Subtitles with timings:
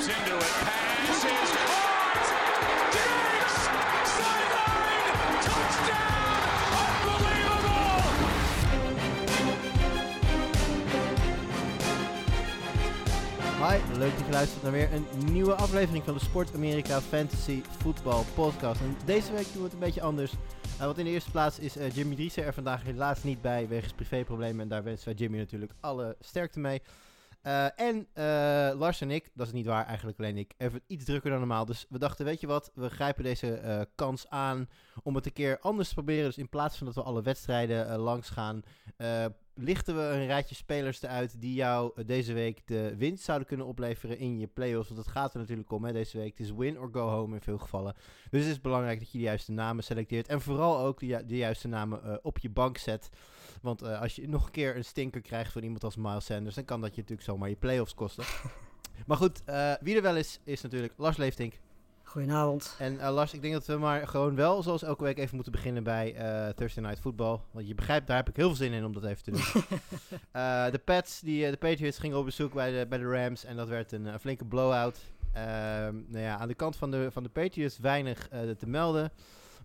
[0.00, 0.42] Into it.
[0.42, 2.26] Pass is caught.
[2.92, 3.54] Diggs!
[4.16, 5.16] Sideline!
[5.44, 6.40] Touchdown!
[7.12, 8.00] Unbelievable!
[13.66, 17.62] Hi, leuk dat je luistert naar weer een nieuwe aflevering van de Sport Amerika Fantasy
[17.78, 18.80] Football Podcast.
[18.80, 20.32] En deze week doen we het een beetje anders.
[20.32, 23.68] Uh, want in de eerste plaats is uh, Jimmy Driessen er vandaag helaas niet bij
[23.68, 24.60] wegens privéproblemen.
[24.60, 26.82] En daar wensen wij Jimmy natuurlijk alle sterkte mee.
[27.42, 28.06] Uh, en
[28.78, 31.64] Lars en ik, dat is niet waar eigenlijk alleen ik, even iets drukker dan normaal.
[31.64, 34.68] Dus we dachten, weet je wat, we grijpen deze kans aan
[35.02, 36.24] om het een keer anders te proberen.
[36.24, 38.62] Dus in plaats van dat we alle wedstrijden langs gaan,
[39.60, 43.66] lichten we een rijtje spelers eruit die jou eh, deze week de winst zouden kunnen
[43.66, 44.88] opleveren in je playoffs.
[44.88, 46.38] Want dat gaat er natuurlijk om hè, deze week.
[46.38, 47.94] Het is win or go home in veel gevallen.
[48.30, 50.28] Dus het is belangrijk dat je de juiste namen selecteert.
[50.28, 53.10] En vooral ook de, ju de juiste namen op je bank zet.
[53.60, 56.54] Want uh, als je nog een keer een stinker krijgt van iemand als Miles Sanders,
[56.54, 58.24] dan kan dat je natuurlijk zomaar je playoffs kosten.
[59.06, 59.42] maar goed,
[59.80, 61.54] wie er wel is, is natuurlijk Lars Leeftink.
[62.10, 62.74] Goedenavond.
[62.78, 65.52] En uh, Lars, ik denk dat we maar gewoon wel, zoals elke week, even moeten
[65.52, 67.38] beginnen bij uh, Thursday Night Football.
[67.50, 69.40] Want je begrijpt, daar heb ik heel veel zin in om dat even te doen.
[70.36, 73.56] uh, de Pats, die, de Patriots gingen op bezoek bij de, bij de Rams en
[73.56, 75.00] dat werd een, een flinke blowout.
[75.32, 79.12] Ehm, nou ja, aan de kant van de, van de Patriots weinig te melden.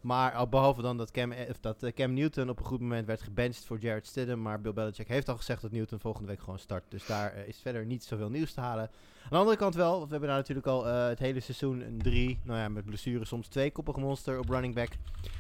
[0.06, 3.80] Maar behalve dan dat Cam, dat Cam Newton op een goed moment werd gebenched voor
[3.80, 4.42] Jared Stidham.
[4.42, 6.84] Maar Bill Belichick heeft al gezegd dat Newton volgende week gewoon start.
[6.90, 8.84] Dus daar is verder niet zoveel nieuws te halen.
[9.24, 11.98] Aan de andere kant wel, want we hebben daar natuurlijk al het hele seizoen een
[11.98, 14.90] drie, nou ja, met blessures soms twee koppige monster op running back.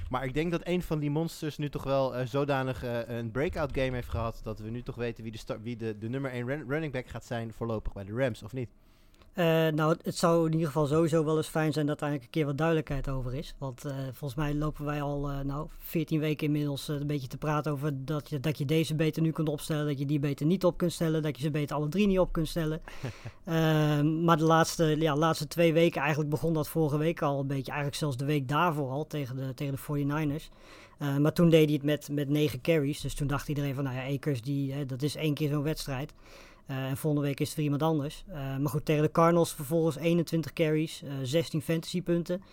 [0.09, 3.91] Maar ik denk dat een van die monsters nu toch wel zodanig een breakout game
[3.91, 6.93] heeft gehad, dat we nu toch weten wie de, wie de, nummer 1 run running
[6.93, 8.69] back gaat zijn voorlopig bij de Rams, of niet?
[9.35, 12.33] Uh, nou, het zou in ieder geval sowieso wel eens fijn zijn dat er eigenlijk
[12.33, 13.55] een keer wat duidelijkheid over is.
[13.57, 17.37] Want uh, volgens mij lopen wij al uh, nou, 14 weken inmiddels een beetje te
[17.37, 20.45] praten over dat je, dat je deze beter nu kunt opstellen, dat je die beter
[20.45, 22.81] niet op kunt stellen, dat je ze beter alle drie niet op kunt stellen.
[23.45, 27.47] Ehm, maar de laatste, ja, laatste twee weken, eigenlijk begon dat vorige week al een
[27.47, 30.49] beetje, eigenlijk zelfs de week daarvoor al tegen de, tegen de 49ers.
[31.19, 33.95] maar toen deed hij het met, met 9 carries, dus toen dacht iedereen van, nou
[33.95, 36.13] ja, Akers, die, dat is één keer zo'n wedstrijd.
[36.67, 38.23] Uh, en volgende week is het iemand anders.
[38.29, 42.43] Uh, maar goed, tegen de Cardinals vervolgens 21 carries, uh, 16 fantasy punten.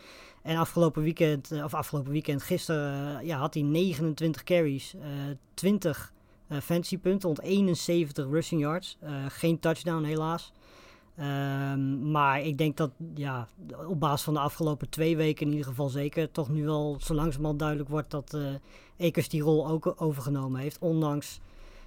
[0.42, 4.94] En afgelopen weekend, of afgelopen weekend, gisteren ja, had hij 29 carries,
[5.54, 6.12] 20
[6.62, 8.98] fantasy punten, 171 rushing yards.
[9.28, 10.52] geen touchdown helaas.
[11.16, 13.48] Ehm, maar ik denk dat ja,
[13.86, 17.14] op basis van de afgelopen twee weken in ieder geval zeker toch nu wel zo
[17.14, 18.36] langzamerhand duidelijk wordt dat
[19.00, 20.78] Akers die rol ook overgenomen heeft.
[20.78, 21.40] Ondanks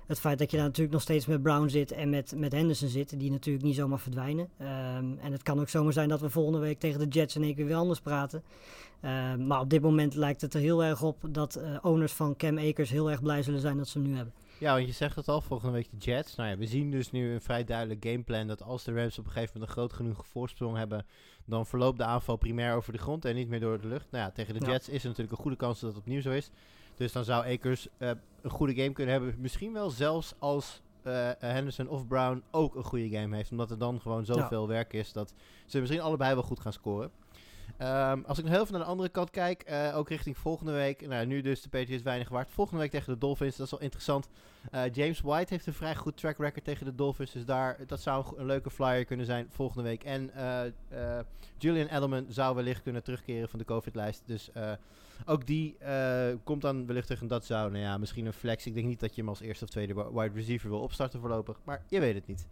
[0.07, 2.87] het feit dat je daar natuurlijk nog steeds met Brown zit en met, met Henderson
[2.87, 4.49] zit, die natuurlijk niet zomaar verdwijnen.
[4.59, 7.43] Um, en het kan ook zomaar zijn dat we volgende week tegen de Jets in
[7.43, 8.43] één keer weer anders praten.
[9.01, 12.35] Um, maar op dit moment lijkt het er heel erg op dat uh, owners van
[12.35, 14.33] Cam Akers heel erg blij zullen zijn dat ze hem nu hebben.
[14.59, 16.35] Ja, want je zegt het al, volgende week de Jets.
[16.35, 19.25] Nou ja, we zien dus nu een vrij duidelijk gameplan dat als de Rams op
[19.25, 21.05] een gegeven moment een groot genoeg voorsprong hebben,
[21.45, 24.11] dan verloopt de aanval primair over de grond en niet meer door de lucht.
[24.11, 24.93] Nou ja, tegen de Jets ja.
[24.93, 26.51] is er natuurlijk een goede kans dat het opnieuw zo is.
[26.95, 28.11] Dus dan zou Akers uh,
[28.41, 29.35] een goede game kunnen hebben.
[29.37, 33.51] Misschien wel zelfs als uh, Henderson of Brown ook een goede game heeft.
[33.51, 34.67] Omdat er dan gewoon zoveel ja.
[34.67, 35.33] werk is dat
[35.65, 37.11] ze misschien allebei wel goed gaan scoren.
[37.81, 40.71] Um, als ik nog heel even naar de andere kant kijk, uh, ook richting volgende
[40.71, 41.07] week.
[41.07, 42.49] Nou, nu dus de Patriots weinig waard.
[42.49, 44.29] Volgende week tegen de Dolphins, dat is wel interessant.
[44.71, 47.31] Uh, James White heeft een vrij goed track record tegen de Dolphins.
[47.31, 50.03] Dus daar, dat zou een leuke flyer kunnen zijn volgende week.
[50.03, 50.31] En
[51.57, 54.23] Julian Edelman zou wellicht kunnen terugkeren van de COVID-lijst.
[54.25, 54.49] Dus
[55.25, 55.77] ook die
[56.43, 57.21] komt dan wellicht terug.
[57.21, 58.65] En dat zou, nou ja, misschien een flex.
[58.65, 61.59] Ik denk niet dat je hem als eerste of tweede wide receiver wil opstarten voorlopig.
[61.63, 62.47] Maar je weet het niet.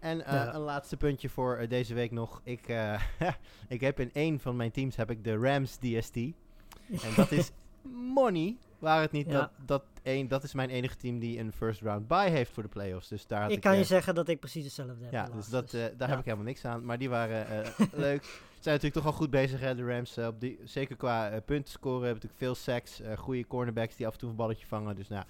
[0.00, 0.54] En uh, ja.
[0.54, 2.40] een laatste puntje voor uh, deze week nog.
[2.44, 2.68] Ik,
[3.68, 6.16] ik heb in één van mijn teams heb ik de Rams DST.
[6.16, 7.50] En dat is
[8.14, 8.56] money.
[8.78, 9.32] Waar het niet ja.
[9.32, 12.62] dat, dat, één, dat is mijn enige team die een first round bye heeft voor
[12.62, 13.08] de playoffs.
[13.08, 15.12] Dus daar had ik, ik kan je zeggen dat ik precies hetzelfde heb.
[15.12, 16.84] Ja, dus, dat, dus daar heb ik helemaal niks aan.
[16.84, 18.40] Maar die waren leuk.
[18.60, 20.18] Zijn natuurlijk toch al goed bezig, hè, de Rams.
[20.18, 22.04] op die, zeker qua punten scoren.
[22.04, 23.00] Hebben natuurlijk veel sacks.
[23.16, 24.96] goede cornerbacks die af en toe een balletje vangen.
[24.96, 25.24] Dus nou,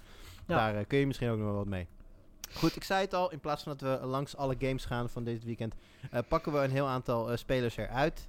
[0.45, 1.87] daar kun je misschien ook nog wel wat mee.
[2.53, 5.23] Goed, ik zei het al, in plaats van dat we langs alle games gaan van
[5.23, 5.73] dit weekend,
[6.13, 8.27] uh, pakken we een heel aantal uh, spelers eruit.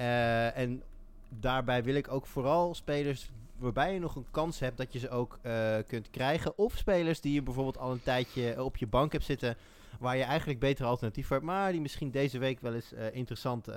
[0.00, 0.82] Uh, en
[1.28, 5.10] daarbij wil ik ook vooral spelers waarbij je nog een kans hebt dat je ze
[5.10, 5.38] ook
[5.86, 6.58] kunt krijgen.
[6.58, 9.56] Of spelers die je bijvoorbeeld al een tijdje op je bank hebt zitten,
[9.98, 13.68] waar je eigenlijk beter alternatief voor hebt, maar die misschien deze week wel eens interessant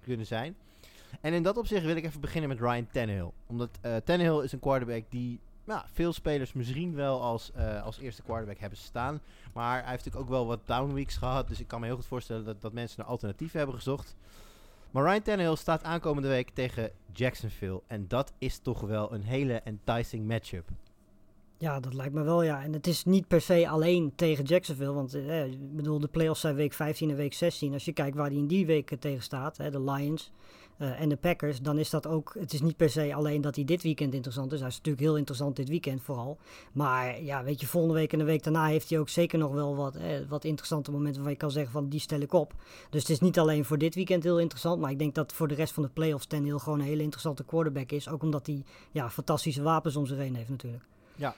[0.00, 0.56] kunnen zijn.
[1.20, 3.30] En in dat opzicht wil ik even beginnen met Ryan Tannehill.
[3.46, 7.52] Omdat Tannehill is een quarterback die nou, veel spelers misschien wel als,
[7.84, 9.20] als eerste quarterback hebben staan.
[9.52, 11.48] Maar hij heeft natuurlijk ook wel wat down weeks gehad.
[11.48, 14.16] Dus ik kan me heel goed voorstellen dat, dat mensen een alternatief hebben gezocht.
[14.90, 17.82] Maar Ryan Tannehill staat aankomende week tegen Jacksonville.
[17.86, 20.68] En dat is toch wel een hele enticing matchup.
[21.60, 22.62] Ja, dat lijkt me wel, ja.
[22.62, 24.92] En het is niet per se alleen tegen Jacksonville.
[24.92, 27.72] Want eh, ik bedoel, de playoffs zijn week 15 en week 16.
[27.72, 30.30] Als je kijkt waar die in die weken tegen staat, hè, de Lions
[30.76, 32.36] eh, en de Packers, dan is dat ook...
[32.38, 34.58] Het is niet per se alleen dat hij dit weekend interessant is.
[34.58, 36.38] Hij is natuurlijk heel interessant dit weekend vooral.
[36.72, 39.52] Maar ja, weet je, volgende week en de week daarna heeft hij ook zeker nog
[39.52, 41.22] wel wat, eh, wat interessante momenten...
[41.22, 42.54] waar je kan zeggen van, die stel ik op.
[42.90, 44.80] Dus het is niet alleen voor dit weekend heel interessant.
[44.80, 47.44] Maar ik denk dat voor de rest van de playoffs Ten gewoon een hele interessante
[47.44, 48.08] quarterback is.
[48.08, 50.84] Ook omdat hij ja, fantastische wapens om zich heen heeft natuurlijk.
[51.16, 51.34] Ja,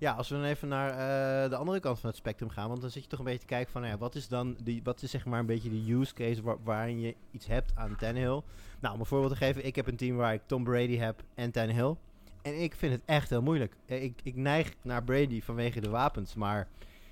[0.00, 2.80] ja, als we dan even naar uh, de andere kant van het spectrum gaan, want
[2.80, 4.80] dan zit je toch een beetje te kijken van, nou ja, wat is dan die,
[4.84, 7.96] wat is zeg maar een beetje de use case waar, waarin je iets hebt aan
[7.96, 8.42] Tannehill.
[8.80, 11.22] Nou, om een voorbeeld te geven, ik heb een team waar ik Tom Brady heb
[11.34, 11.94] en Tannehill.
[12.42, 13.76] En ik vind het echt heel moeilijk.
[13.84, 16.68] Ik, ik neig naar Brady vanwege de wapens, maar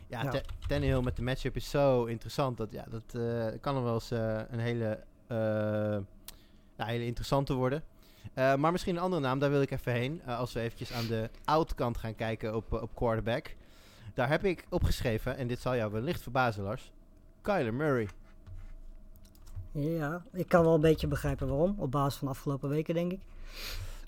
[0.06, 0.40] ja, ja.
[0.68, 4.12] Tannehill met de matchup is zo interessant dat ja, dat uh, kan er wel eens
[4.12, 5.04] uh, een hele,
[6.76, 7.82] hele interessante worden.
[8.34, 10.22] Uh, maar misschien een andere naam, daar wil ik even heen.
[10.26, 13.54] Uh, als we eventjes aan de outkant gaan kijken op, op quarterback.
[14.14, 16.92] Daar heb ik opgeschreven, en dit zal jou wellicht verbazen, Lars.
[17.42, 18.08] Kyler Murray.
[19.72, 21.74] Ja, ik kan wel een beetje begrijpen waarom.
[21.78, 23.20] Op basis van de afgelopen weken, denk ik.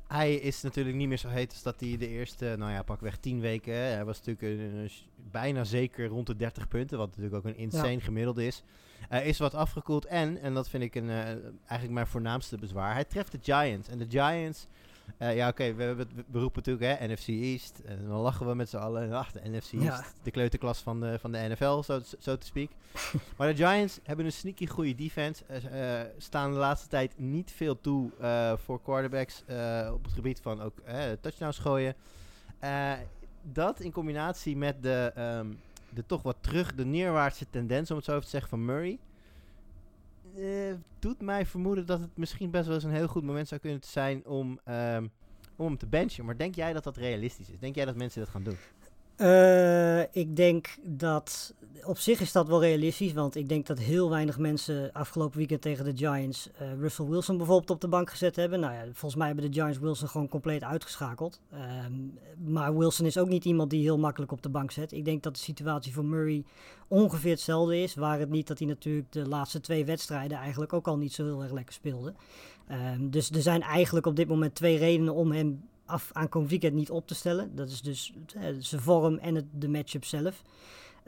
[0.07, 3.17] Hij is natuurlijk niet meer zo heet als dat hij de eerste, nou ja, pakweg
[3.17, 3.75] 10 weken.
[3.75, 4.91] Hij was natuurlijk een, een,
[5.31, 8.01] bijna zeker rond de 30 punten, wat natuurlijk ook een insane ja.
[8.01, 8.63] gemiddelde is.
[9.09, 13.05] Is wat afgekoeld en, en dat vind ik een, uh, eigenlijk mijn voornaamste bezwaar, hij
[13.05, 13.89] treft de Giants.
[13.89, 14.67] En de Giants,
[15.19, 17.81] uh, ja oké, okay, we, we, we, roepen natuurlijk hè, NFC East.
[17.85, 19.13] En dan lachen we met z'n allen.
[19.13, 20.05] Ach, de NFC East, ja.
[20.23, 22.71] de kleuterklas van de, van de NFL, zo so te speak.
[23.37, 25.45] maar de Giants hebben een sneaky goede defense.
[26.19, 28.11] Staan de laatste tijd niet veel toe
[28.65, 29.43] voor quarterbacks
[29.93, 30.79] op het gebied van ook
[31.21, 31.95] touchdowns gooien.
[33.43, 35.13] dat in combinatie met de...
[35.19, 35.59] Um,
[35.95, 38.99] de toch wat terug, de neerwaartse tendens, om het zo even te zeggen, van Murray.
[40.37, 43.61] Uh, doet mij vermoeden dat het misschien best wel eens een heel goed moment zou
[43.61, 45.11] kunnen zijn om, um,
[45.57, 46.25] om hem te benchen.
[46.25, 47.59] Maar denk jij dat dat realistisch is?
[47.59, 48.57] Denk jij dat mensen dat gaan doen?
[49.21, 54.11] Uh, ik denk dat op zich is dat wel realistisch, want ik denk dat heel
[54.11, 58.37] weinig mensen afgelopen weekend tegen de Giants uh, Russell Wilson bijvoorbeeld op de bank gezet
[58.37, 58.61] hebben.
[58.61, 61.41] Nou ja, volgens mij hebben de Giants Wilson gewoon compleet uitgeschakeld.
[61.87, 62.19] Um,
[62.53, 64.93] maar Wilson is ook niet iemand die heel makkelijk op de bank zet.
[64.93, 66.45] Ik denk dat de situatie voor Murray
[66.89, 70.87] ongeveer hetzelfde is, waar het niet dat hij natuurlijk de laatste twee wedstrijden eigenlijk ook
[70.87, 72.15] al niet zo heel erg lekker speelde.
[72.71, 76.75] Um, dus er zijn eigenlijk op dit moment twee redenen om hem af aankomend weekend
[76.75, 77.55] niet op te stellen.
[77.55, 78.13] Dat is dus
[78.59, 80.43] zijn vorm en het, de matchup zelf.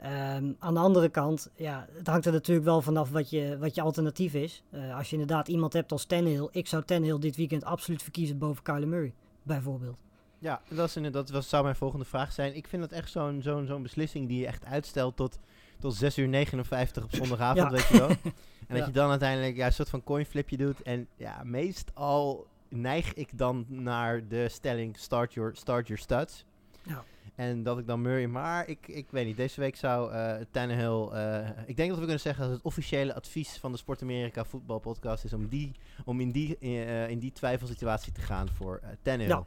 [0.05, 3.75] Um, aan de andere kant, ja, het hangt er natuurlijk wel vanaf wat je, wat
[3.75, 4.63] je alternatief is.
[4.71, 8.37] Uh, als je inderdaad iemand hebt als Tannehill, ik zou Tannehill dit weekend absoluut verkiezen
[8.37, 9.13] boven Kyler Murray,
[9.43, 9.97] bijvoorbeeld.
[10.39, 12.55] Ja, dat, is dat was, zou mijn volgende vraag zijn.
[12.55, 15.39] Ik vind dat echt zo'n zo'n zo'n beslissing die je echt uitstelt tot,
[15.79, 18.09] tot 6 uur 59 op zondagavond, weet je wel.
[18.09, 18.17] En
[18.67, 18.75] ja.
[18.75, 20.81] dat je dan uiteindelijk ja, een soort van coinflipje doet.
[20.81, 26.45] En ja, meestal neig ik dan naar de stelling start your, start your studs.
[26.83, 27.03] Ja.
[27.35, 31.09] En dat ik dan Murray, maar ik, ik weet niet, deze week zou uh, Tannehill,
[31.13, 34.45] uh, ik denk dat we kunnen zeggen dat het officiële advies van de Sport Amerika
[34.45, 35.71] voetbalpodcast is om, die,
[36.05, 39.43] om in, die, uh, in die twijfelsituatie te gaan voor Tannehill.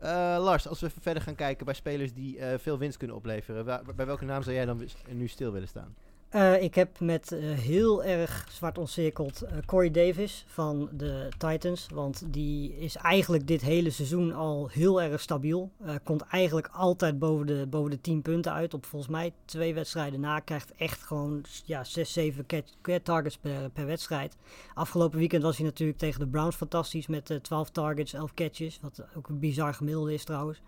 [0.00, 0.38] Ja.
[0.38, 3.64] Lars, als we even verder gaan kijken bij spelers die veel winst kunnen opleveren,
[3.96, 5.94] bij welke naam zou jij dan nu stil willen staan?
[6.34, 11.86] Uh, ik heb met uh, heel erg zwart ontcirkeld uh, Corey Davis van de Titans.
[11.92, 15.70] Want die is eigenlijk dit hele seizoen al heel erg stabiel.
[16.04, 18.74] komt eigenlijk altijd boven de, boven de 10 punten uit.
[18.74, 20.40] Op volgens mij twee wedstrijden na.
[20.40, 24.36] Krijgt echt gewoon ja, 6, 7 catch, targets per, per wedstrijd.
[24.74, 27.06] Afgelopen weekend was hij natuurlijk tegen de Browns fantastisch.
[27.06, 28.78] Met 12 targets, 11 catches.
[28.82, 30.62] Wat ook een bizar gemiddelde is trouwens.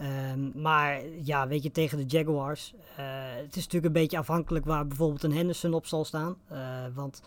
[0.00, 2.74] Um, maar ja, weet je, tegen de Jaguars.
[2.74, 3.04] Uh,
[3.36, 6.36] het is natuurlijk een beetje afhankelijk waar bijvoorbeeld een Henderson op zal staan.
[6.52, 6.58] Uh,
[6.94, 7.22] want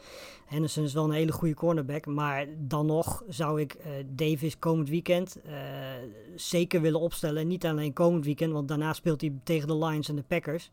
[0.45, 2.05] Henderson is wel een hele goede cornerback.
[2.05, 5.37] Maar dan nog zou ik uh, Davis komend weekend
[6.35, 7.47] zeker willen opstellen.
[7.47, 10.71] Niet alleen komend weekend, want daarna speelt hij tegen de Lions en de Packers.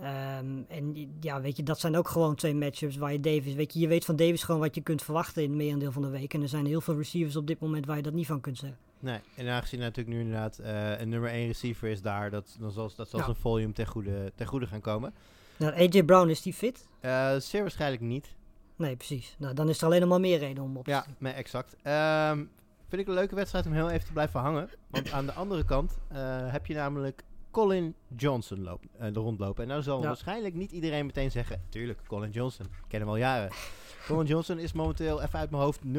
[0.00, 3.72] Um, en ja, weet je, dat zijn ook gewoon twee matchups waar je Davis, weet
[3.72, 6.08] je, je weet van Davis gewoon wat je kunt verwachten in het merendeel van de
[6.08, 6.34] week.
[6.34, 8.58] En er zijn heel veel receivers op dit moment waar je dat niet van kunt
[8.58, 8.87] zeggen.
[9.00, 12.70] Nee, en aangezien natuurlijk nu inderdaad uh, een nummer 1 receiver is daar, dat, dan
[12.70, 15.14] zal, dat zal zijn volume ten goede, ten goede gaan komen.
[15.56, 16.86] Nou, AJ Brown, is die fit?
[17.02, 18.34] Uh, zeer waarschijnlijk niet.
[18.76, 19.36] Nee, precies.
[19.38, 21.72] Nou, dan is er alleen nog maar meer reden om op te Ja, nee, exact.
[21.72, 22.50] Um,
[22.88, 24.70] vind ik een leuke wedstrijd om heel even te blijven hangen.
[24.90, 26.18] Want aan de andere kant uh,
[26.52, 29.62] heb je namelijk Colin Johnson loop, uh, er rondlopen.
[29.62, 30.06] En nou zal ja.
[30.06, 31.62] waarschijnlijk niet iedereen meteen zeggen...
[31.68, 32.66] Tuurlijk, Colin Johnson.
[32.66, 33.50] Ik ken hem al jaren.
[34.06, 35.90] Colin Johnson is momenteel, even uit mijn hoofd, 0,7%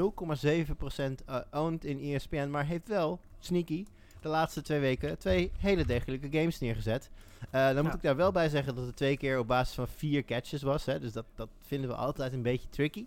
[1.30, 2.50] uh, owned in ESPN.
[2.50, 3.86] Maar heeft wel, sneaky,
[4.22, 7.10] de laatste twee weken twee hele degelijke games neergezet.
[7.42, 7.82] Uh, dan ja.
[7.82, 10.62] moet ik daar wel bij zeggen dat het twee keer op basis van vier catches
[10.62, 10.86] was.
[10.86, 13.06] Hè, dus dat, dat vinden we altijd een beetje tricky.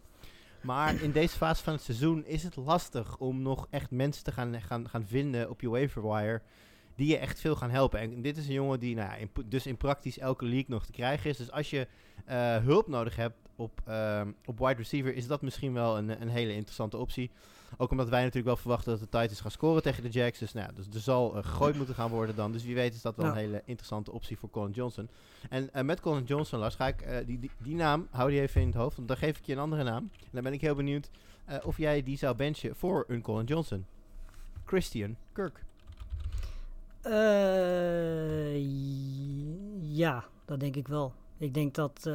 [0.60, 4.32] Maar in deze fase van het seizoen is het lastig om nog echt mensen te
[4.32, 6.40] gaan, gaan, gaan vinden op je waiver wire
[7.02, 8.00] die je echt veel gaan helpen.
[8.00, 10.86] En dit is een jongen die nou ja, in, dus in praktisch elke league nog
[10.86, 11.36] te krijgen is.
[11.36, 11.86] Dus als je
[12.24, 16.28] eh, hulp nodig hebt op, ehm, op wide receiver, is dat misschien wel een, een
[16.28, 17.30] hele interessante optie.
[17.76, 20.38] Ook omdat wij natuurlijk wel verwachten dat de Titans gaan scoren tegen de Jacks.
[20.38, 22.52] Dus, nou ja, dus er zal gegooid moeten gaan worden dan.
[22.52, 23.32] Dus wie weet is dat wel Ja.
[23.32, 25.08] een hele interessante optie voor Colin Johnson.
[25.50, 28.40] En eh, met Colin Johnson, Lars, ga ik eh, die, die, die naam, hou die
[28.40, 28.96] even in het hoofd.
[28.96, 30.10] Want dan geef ik je een andere naam.
[30.20, 31.10] En dan ben ik heel benieuwd
[31.62, 33.86] of jij die zou benchen voor een Colin Johnson.
[34.64, 35.64] Christian Kirk.
[37.02, 38.56] Eh,
[39.96, 41.12] ja, dat denk ik wel.
[41.38, 42.14] Ik denk dat eh,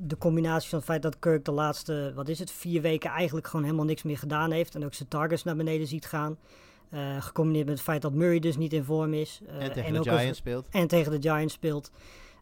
[0.00, 3.46] de combinatie van het feit dat Kirk de laatste, wat is het, vier weken eigenlijk
[3.46, 4.74] gewoon helemaal niks meer gedaan heeft.
[4.74, 6.38] En ook zijn targets naar beneden ziet gaan.
[6.90, 9.40] eh, gecombineerd met het feit dat Murray dus niet in vorm is.
[9.58, 10.66] en tegen de Giants speelt.
[10.70, 11.90] en tegen de Giants speelt.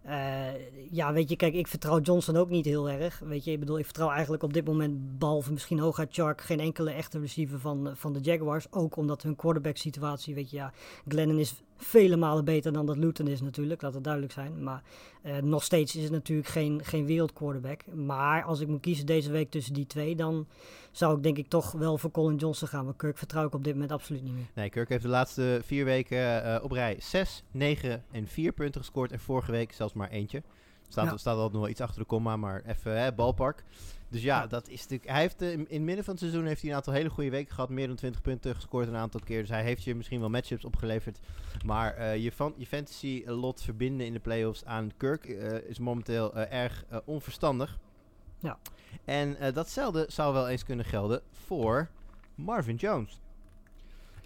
[0.04, 0.46] Eh,
[0.90, 3.18] ja, weet je, kijk, ik vertrouw Johnson ook niet heel erg.
[3.18, 6.60] Weet je, ik bedoel, ik vertrouw eigenlijk op dit moment, behalve misschien hooguit Chark, geen
[6.60, 8.66] enkele echte receiver van, van de Jaguars.
[8.70, 10.72] Ook omdat hun quarterback situatie, weet je, ja,
[11.08, 14.62] Glennon is vele malen beter dan dat Luton is natuurlijk, laat het duidelijk zijn.
[14.62, 14.82] Maar
[15.22, 17.86] eh, nog steeds is het natuurlijk geen, geen wereldquarterback.
[17.94, 20.46] Maar als ik moet kiezen deze week tussen die twee, dan
[20.96, 22.84] zou ik denk ik toch wel voor Colin Johnson gaan.
[22.84, 24.46] Maar Kirk vertrouw ik op dit moment absoluut niet meer.
[24.54, 28.80] Nee, Kirk heeft de laatste vier weken eh, op rij 6, 9 en 4 punten
[28.80, 29.12] gescoord.
[29.12, 30.42] En vorige week zelfs maar eentje.
[30.88, 31.16] Staat, Ja.
[31.16, 33.64] staat altijd nog wel iets achter de komma, maar even hè, balpark.
[34.08, 34.46] Dus ja, Ja.
[34.46, 35.10] dat is natuurlijk.
[35.10, 37.10] Hij heeft eh, in, in het midden van het seizoen heeft hij een aantal hele
[37.10, 37.68] goede weken gehad.
[37.70, 39.40] Meer dan 20 punten gescoord een aantal keer.
[39.40, 41.18] Dus hij heeft je misschien wel matchups opgeleverd.
[41.64, 45.24] Maar eh, je, van, je fantasy lot verbinden in de playoffs aan Kirk
[45.68, 47.78] is momenteel erg onverstandig.
[48.44, 48.58] Ja.
[49.04, 51.88] En eh, datzelfde zou wel eens kunnen gelden voor
[52.34, 53.20] Marvin Jones.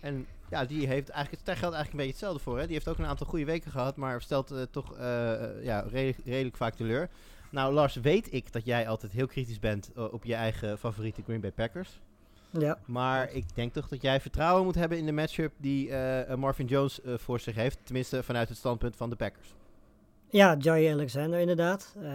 [0.00, 2.58] En ja, die heeft eigenlijk, daar geldt eigenlijk een beetje hetzelfde voor.
[2.58, 2.64] Hè?
[2.64, 6.18] Die heeft ook een aantal goede weken gehad, maar stelt eh, toch eh, ja, redelijk,
[6.24, 7.08] redelijk vaak teleur.
[7.50, 11.40] Nou, Lars, weet ik dat jij altijd heel kritisch bent op je eigen favoriete Green
[11.40, 12.00] Bay Packers.
[12.50, 15.90] Ja, Maar ik denk toch dat jij vertrouwen moet hebben in de matchup die
[16.36, 17.78] Marvin Jones voor zich heeft.
[17.82, 19.54] Tenminste, vanuit het standpunt van de Packers.
[20.30, 21.96] Ja, Jay Alexander inderdaad.
[22.02, 22.08] Eh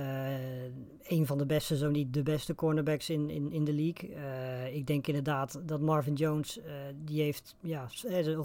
[1.08, 4.14] een van de beste, zo niet de beste cornerbacks in, in, in de league.
[4.16, 7.88] Eh, ik denk inderdaad dat Marvin Jones, eh, die heeft ja,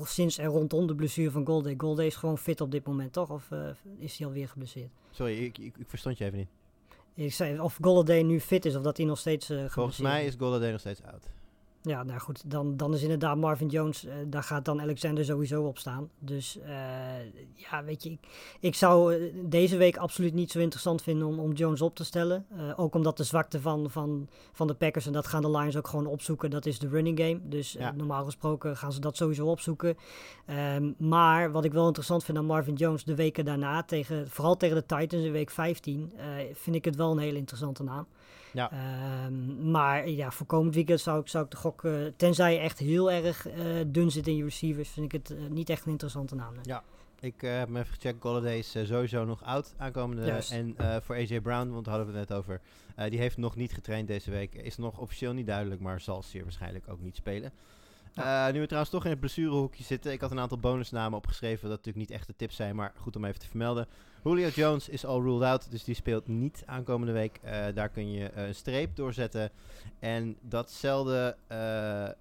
[0.04, 1.74] sinds en rondom de blessure van Golday.
[1.76, 3.30] Golday is gewoon fit op dit moment, toch?
[3.30, 3.48] Of
[3.98, 4.90] is hij alweer geblesseerd?
[5.10, 6.48] Sorry, ik, ik, ik verstond je even niet.
[7.14, 10.08] Ik zei of Golladay nu fit is of dat hij nog steeds eh Volgens geblesseerd
[10.08, 11.30] mij is Golladay nog steeds oud.
[11.82, 15.62] Ja, nou goed, dan, dan is inderdaad Marvin Jones, eh, daar gaat dan Alexander sowieso
[15.62, 16.10] op staan.
[16.18, 16.72] Dus eh,
[17.54, 18.18] ja, weet je, ik,
[18.60, 22.04] ik zou eh, deze week absoluut niet zo interessant vinden om, om Jones op te
[22.04, 22.46] stellen.
[22.76, 25.88] Ook omdat de zwakte van, van, van de Packers, en dat gaan de Lions ook
[25.88, 27.40] gewoon opzoeken, dat is de running game.
[27.42, 27.92] Dus Ja.
[27.92, 29.96] normaal gesproken gaan ze dat sowieso opzoeken.
[30.46, 34.56] Ehm, maar wat ik wel interessant vind aan Marvin Jones de weken daarna, tegen, vooral
[34.56, 38.06] tegen de Titans in week 15, eh, vind ik het wel een hele interessante naam.
[38.52, 38.70] Ja.
[38.70, 42.58] Ehm, maar ja, voor komend weekend zou ik, zou ik de gok, eh, tenzij je
[42.58, 45.84] echt heel erg eh, dun zit in je receivers, vind ik het eh, niet echt
[45.84, 46.54] een interessante naam.
[46.54, 46.62] nee.
[46.62, 46.82] Ja.
[47.20, 48.22] Ik heb hem even gecheckt.
[48.22, 50.24] Golladay is sowieso nog oud aankomende.
[50.24, 50.50] Juist.
[50.52, 52.60] En voor AJ Brown, want daar hadden we het net over.
[53.10, 54.54] die heeft nog niet getraind deze week.
[54.54, 57.52] Is nog officieel niet duidelijk, maar zal zeer waarschijnlijk ook niet spelen.
[58.18, 60.12] Eh, nu we trouwens toch in het blessurehoekje zitten.
[60.12, 61.68] Ik had een aantal bonusnamen opgeschreven.
[61.68, 63.86] Dat natuurlijk niet echte tips zijn, maar goed om even te vermelden.
[64.24, 67.38] Julio Jones is al ruled out, dus die speelt niet aankomende week.
[67.42, 69.50] Eh, daar kun je eh, een streep doorzetten.
[69.98, 71.36] En datzelfde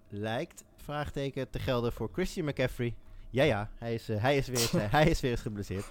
[0.10, 2.96] lijkt, vraagteken, te gelden voor Christian McCaffrey.
[3.30, 5.86] Ja, ja, hij is, hij, is weer eens, hij is weer eens geblesseerd.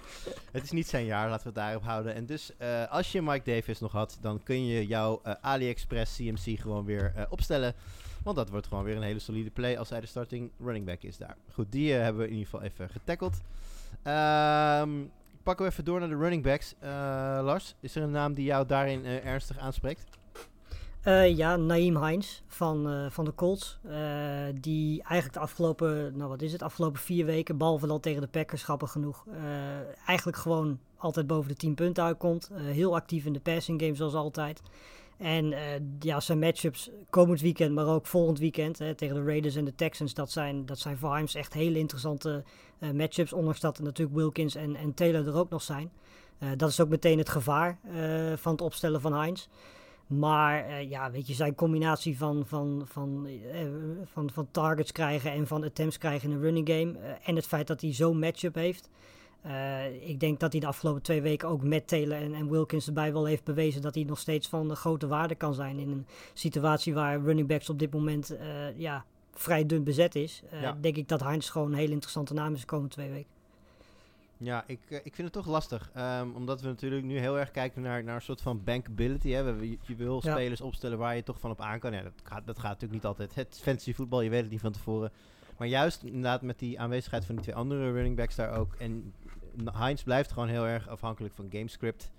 [0.51, 2.13] Het is niet zijn jaar, laten we het daarop houden.
[2.13, 2.51] En dus,
[2.89, 7.75] als je Mike Davis nog had, dan kun je jouw AliExpress CMC gewoon weer opstellen.
[8.27, 11.01] Want dat wordt gewoon weer een hele solide play als hij de starting running back
[11.01, 11.37] is daar.
[11.53, 13.41] Goed, die eh, hebben we in ieder geval even getackled.
[14.03, 14.89] Ehm,
[15.43, 16.75] pakken we even door naar de running backs.
[16.79, 16.89] Eh,
[17.43, 20.03] Lars, is er een naam die jou daarin eh, ernstig aanspreekt?
[21.35, 23.79] Ja, Naeem Hines van, van de Colts.
[24.53, 28.27] die eigenlijk de afgelopen, nou wat is het, afgelopen vier weken, behalve dan tegen de
[28.27, 29.25] Packers, grappig genoeg,
[30.05, 32.49] eigenlijk gewoon altijd boven de 10 punten uitkomt.
[32.53, 34.61] Heel actief in de passing game zoals altijd.
[35.17, 39.55] En eh, ja, zijn matchups komend weekend, maar ook volgend weekend hè, tegen de Raiders
[39.55, 42.43] en de Texans, dat zijn, dat zijn voor Hines echt hele interessante
[42.79, 43.33] eh, matchups.
[43.33, 45.91] Ondanks dat natuurlijk Wilkins en, en Taylor er ook nog zijn.
[46.37, 47.79] Eh, dat is ook meteen het gevaar
[48.35, 49.49] van het opstellen van Hines.
[50.07, 53.27] Maar ja, weet je, zijn combinatie van, van, van,
[54.05, 56.97] van, van targets krijgen en van attempts krijgen in een running game.
[57.23, 58.89] en het feit dat hij zo'n matchup heeft.
[59.41, 62.87] Eh, ik denk dat hij de afgelopen twee weken ook met Taylor en, en Wilkins
[62.87, 65.79] erbij wel heeft bewezen dat hij nog steeds van de grote waarde kan zijn.
[65.79, 70.41] In een situatie waar running backs op dit moment eh, ja, vrij dun bezet is.
[70.61, 70.77] Ja.
[70.81, 73.35] Denk ik dat Heinz gewoon een hele interessante naam is de komende twee weken.
[74.39, 75.89] Ja, ik, ik vind het toch lastig.
[75.93, 79.29] ehm, omdat we natuurlijk nu heel erg kijken naar, naar een soort van bankability.
[79.29, 79.39] Hè.
[79.39, 80.31] Je, je wil Ja.
[80.31, 81.93] spelers opstellen waar je toch van op aan kan.
[81.93, 83.35] Ja, dat, gaat, dat gaat natuurlijk niet altijd.
[83.35, 85.11] Het fantasy voetbal, je weet het niet van tevoren.
[85.57, 88.75] Maar juist inderdaad met die aanwezigheid van die twee andere running backs daar ook.
[88.75, 89.13] En
[89.65, 92.11] Heinz blijft gewoon heel erg afhankelijk van gamescript.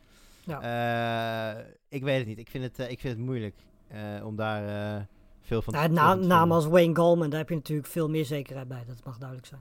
[0.44, 1.56] Ja.
[1.56, 2.38] Uh, ik weet het niet.
[2.38, 3.56] Ik vind het, uh, ik vind het moeilijk
[3.92, 5.06] uh, om daar
[5.42, 8.68] veel van te na, Naam als Wayne Goldman, daar heb je natuurlijk veel meer zekerheid
[8.68, 8.84] bij.
[8.86, 9.60] Dat mag duidelijk zijn.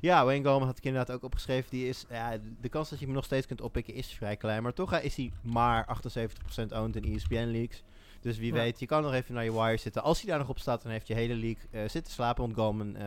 [0.00, 1.70] Ja, Wayne Goldman had ik inderdaad ook opgeschreven.
[1.70, 4.62] Die is, ja, de kans dat je hem nog steeds kunt oppikken is vrij klein.
[4.62, 7.82] Maar toch is hij maar 78% owned in ESPN leagues.
[8.24, 10.02] Dus wie weet, je kan nog even naar je wire zitten.
[10.02, 12.42] Als hij daar nog op staat, dan heeft je hele league uh, zitten slapen.
[12.42, 13.02] Want Goldman uh,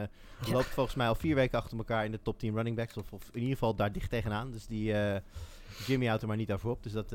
[0.46, 0.52] ja.
[0.52, 2.98] loopt volgens mij al vier weken achter elkaar in de top 10 running backs.
[2.98, 4.52] Of, of in ieder geval daar dicht tegenaan.
[4.52, 5.16] Dus die uh,
[5.86, 6.84] Jimmy houdt er maar niet daarvoor op.
[6.84, 7.12] Dus dat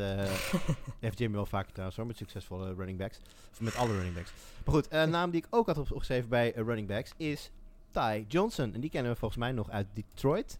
[1.00, 3.20] heeft Jimmy wel vaker trouwens hoor, met succesvolle running backs.
[3.50, 4.32] Of met alle running backs.
[4.64, 7.50] Maar goed, een naam die ik ook had opgeschreven bij running backs is
[7.90, 8.74] Ty Johnson.
[8.74, 10.58] En die kennen we volgens mij nog uit Detroit.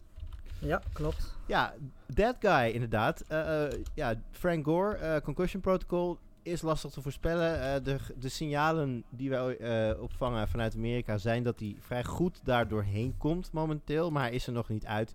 [0.59, 1.37] Ja, klopt.
[1.47, 1.75] Ja,
[2.15, 3.25] that guy inderdaad.
[3.95, 7.59] ja, Frank Gore, Concussion Protocol is lastig te voorspellen.
[7.59, 9.59] Uh, de, de signalen die wij
[9.93, 14.11] uh, opvangen vanuit Amerika zijn dat hij vrij goed daar doorheen komt momenteel.
[14.11, 15.15] Maar hij is er nog niet uit.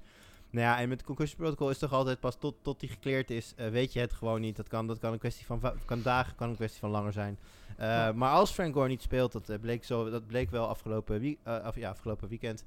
[0.49, 3.31] Nou ja, en met het concussion protocol is toch altijd pas tot, tot die gekleerd
[3.31, 4.55] is, uh, weet je het gewoon niet.
[4.55, 7.37] Dat kan, dat kan een kwestie van kan dagen, kan een kwestie van langer zijn.
[7.77, 8.11] Ja.
[8.11, 11.75] Maar als Frank Gore niet speelt, dat, bleek, zo, dat bleek wel afgelopen, wie, af,
[11.75, 12.65] ja, afgelopen weekend.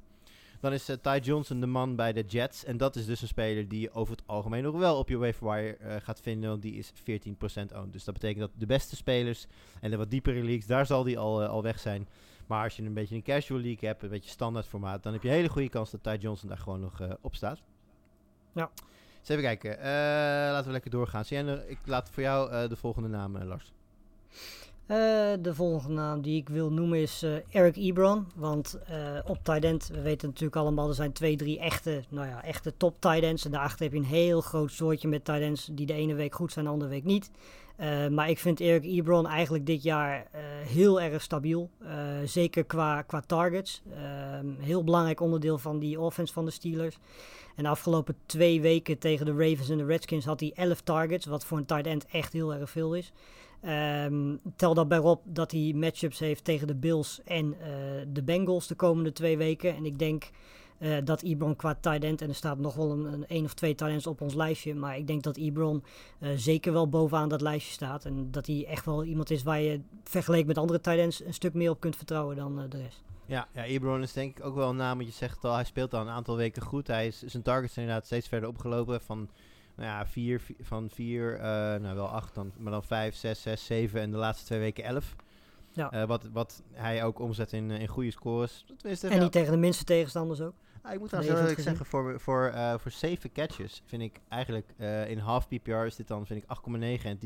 [0.60, 2.64] Dan is uh, Ty Johnson de man bij de Jets.
[2.64, 5.16] En dat is dus een speler die je over het algemeen nog wel op je
[5.16, 6.50] waiver wire uh, gaat vinden.
[6.50, 6.94] Want die is 14%
[7.32, 7.92] owned.
[7.92, 9.46] Dus dat betekent dat de beste spelers
[9.80, 12.08] en de wat diepere leagues, daar zal die al, uh, al weg zijn.
[12.46, 15.22] Maar als je een beetje een casual league hebt, een beetje standaard formaat, dan heb
[15.22, 17.62] je een hele goede kans dat Ty Johnson daar gewoon nog op staat.
[18.52, 18.70] Ja.
[19.20, 19.70] Dus even kijken.
[20.50, 21.24] laten we lekker doorgaan.
[21.24, 23.72] Sienne, ik laat voor jou de volgende naam, Lars.
[24.90, 24.96] Uh,
[25.40, 28.26] de volgende naam die ik wil noemen is uh, Eric Ebron.
[28.34, 32.26] Want uh, op tight end, we weten natuurlijk allemaal, er zijn twee, drie echte, nou
[32.26, 33.44] ja, echte top tight ends.
[33.44, 36.34] En daarachter heb je een heel groot soortje met tight ends die de ene week
[36.34, 37.30] goed zijn, de andere week niet.
[38.10, 40.26] maar ik vind Eric Ebron eigenlijk dit jaar
[40.66, 41.70] heel erg stabiel.
[42.24, 43.82] zeker qua, qua targets.
[43.94, 46.98] Ehm, heel belangrijk onderdeel van die offense van de Steelers.
[47.56, 51.26] En de afgelopen twee weken tegen de Ravens en de Redskins had hij 11 targets.
[51.26, 53.12] Wat voor een tight end echt heel erg veel is.
[53.66, 57.56] Um, tel daarbij op dat hij matchups heeft tegen de Bills en uh,
[58.08, 59.76] de Bengals de komende twee weken.
[59.76, 60.30] En ik denk
[60.78, 63.74] uh, dat Ebron qua tight end, en er staat nog wel een, een, of twee
[63.74, 65.84] tight ends op ons lijstje, maar ik denk dat Ebron
[66.20, 68.04] uh, zeker wel bovenaan dat lijstje staat.
[68.04, 71.34] En dat hij echt wel iemand is waar je vergeleken met andere tight ends een
[71.34, 73.02] stuk meer op kunt vertrouwen dan de rest.
[73.26, 75.64] Ja, ja, Ebron is denk ik ook wel een naam, want je zegt al, hij
[75.64, 76.86] speelt al een aantal weken goed.
[76.86, 79.28] Hij is, zijn targets inderdaad steeds verder opgelopen van
[79.80, 81.42] nou ja, vier, vier van vier, uh,
[81.80, 84.84] nou wel acht, dan, maar dan vijf, zes, zes, zeven en de laatste twee weken
[84.84, 85.16] elf.
[85.72, 85.94] Ja.
[85.94, 88.64] Uh, wat, wat hij ook omzet in, in goede scores.
[88.76, 90.54] Tenminste, en niet tegen de minste tegenstanders ook.
[90.82, 94.74] Ah, ik moet wel eerlijk zeggen, voor, voor, uh, voor zeven catches vind ik eigenlijk
[95.08, 97.20] in half PPR is dit dan vind ik 8,9 en 10,3.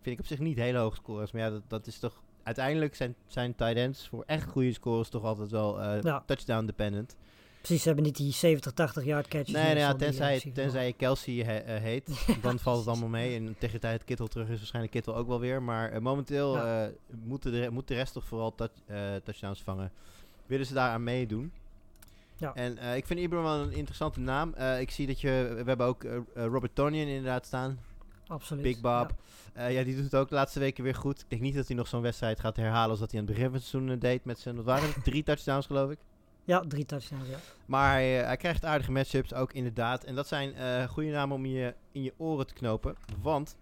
[0.00, 1.32] Vind ik op zich niet hele hoge scores.
[1.32, 5.08] Maar ja, dat, dat is toch uiteindelijk zijn, zijn tight ends voor echt goede scores
[5.08, 6.22] toch altijd wel ja.
[6.26, 7.16] touchdown dependent.
[7.68, 9.54] Precies, ze hebben niet die 70, 80 yard catches.
[9.54, 13.08] Nee, nee ja, tenzij, die, tenzij je Kelsey he, uh, heet, dan valt het allemaal
[13.08, 13.36] mee.
[13.36, 15.62] En tegen de tijd Kittel terug is waarschijnlijk Kittel ook wel weer.
[15.62, 16.90] Maar uh, momenteel ja.
[17.24, 18.70] moet, de, moet de rest toch vooral touch,
[19.24, 19.92] touchdowns vangen.
[20.46, 21.52] Willen ze daaraan meedoen?
[22.36, 22.54] Ja.
[22.54, 24.54] En ik vind Ibram wel een interessante naam.
[24.80, 27.78] ik zie dat je, we hebben ook Robert Tonian inderdaad staan.
[28.26, 28.62] Absoluut.
[28.62, 29.14] Big Bob.
[29.54, 29.66] Ja.
[29.66, 29.84] ja.
[29.84, 31.20] die doet het ook de laatste weken weer goed.
[31.20, 33.34] Ik denk niet dat hij nog zo'n wedstrijd gaat herhalen als dat hij aan het
[33.34, 35.98] begin van het seizoen deed met zijn, wat waren het, drie touchdowns geloof ik.
[36.48, 37.38] Ja, drie touchdowns, ja.
[37.66, 40.04] Maar hij, hij krijgt aardige matchups ook inderdaad.
[40.04, 42.96] En dat zijn uh, goede namen om je in je oren te knopen.
[43.22, 43.56] Want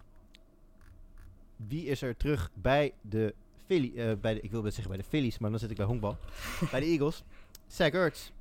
[1.55, 3.33] wie is er terug bij de
[3.65, 5.85] Philly, uh, bij de, ik wil zeggen bij de Phillies, maar dan zit ik bij
[5.85, 6.17] honkbal.
[6.71, 7.23] bij de Eagles.
[7.67, 8.31] Zach Ertz.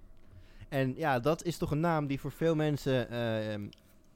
[0.69, 3.13] En ja, dat is toch een naam die voor veel mensen...
[3.13, 3.69] Uh,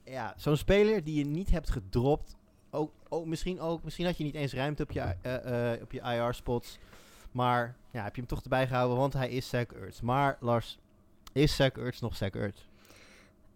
[0.04, 2.36] ja, zo'n speler die je niet hebt gedropt.
[2.70, 6.78] Ook, ook, misschien ook, misschien had je niet eens ruimte op je, op je IR-spots.
[7.32, 10.00] Maar ja, heb je hem toch erbij gehouden, want hij is Zach Ertz.
[10.00, 10.78] Maar Lars,
[11.32, 12.60] is Zach Ertz nog Zach Ertz?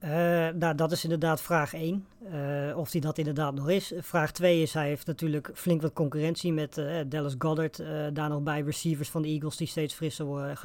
[0.04, 0.10] Uh,
[0.48, 2.06] nou, dat is inderdaad vraag 1.
[2.22, 3.92] Uh, eh, of hij dat inderdaad nog is.
[3.98, 7.76] Vraag 2 is, hij heeft natuurlijk flink wat concurrentie met uh, Dallas Goddard.
[8.12, 10.58] daar nog bij receivers van de Eagles die steeds frisser worden,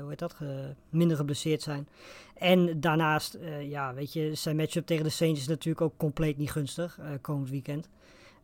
[0.00, 0.36] hoe heet dat,
[0.88, 1.88] minder geblesseerd zijn.
[2.34, 6.50] En daarnaast, ja, weet je, zijn matchup tegen de Saints is natuurlijk ook compleet niet
[6.50, 7.88] gunstig, komend weekend.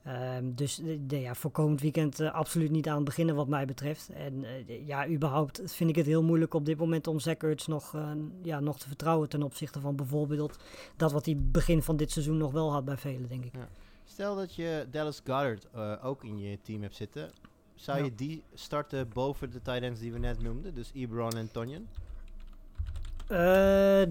[0.08, 3.66] Um, dus de, ja, voor komend weekend uh, absoluut niet aan het beginnen wat mij
[3.66, 4.08] betreft.
[4.08, 7.94] En uh, ja, überhaupt vind ik het heel moeilijk op dit moment om Zekkerts nog,
[7.94, 8.10] uh,
[8.42, 10.58] ja, nog te vertrouwen ten opzichte van bijvoorbeeld
[10.96, 13.52] dat wat hij begin van dit seizoen nog wel had bij velen, denk ik.
[13.54, 13.68] Ja.
[14.04, 15.66] Stel dat je Dallas Goddard
[16.02, 17.30] ook in je team hebt zitten.
[17.74, 18.04] Zou ja.
[18.04, 20.74] je die starten boven de tight ends die we net noemden?
[20.74, 21.86] Dus Ebron en Tonyan?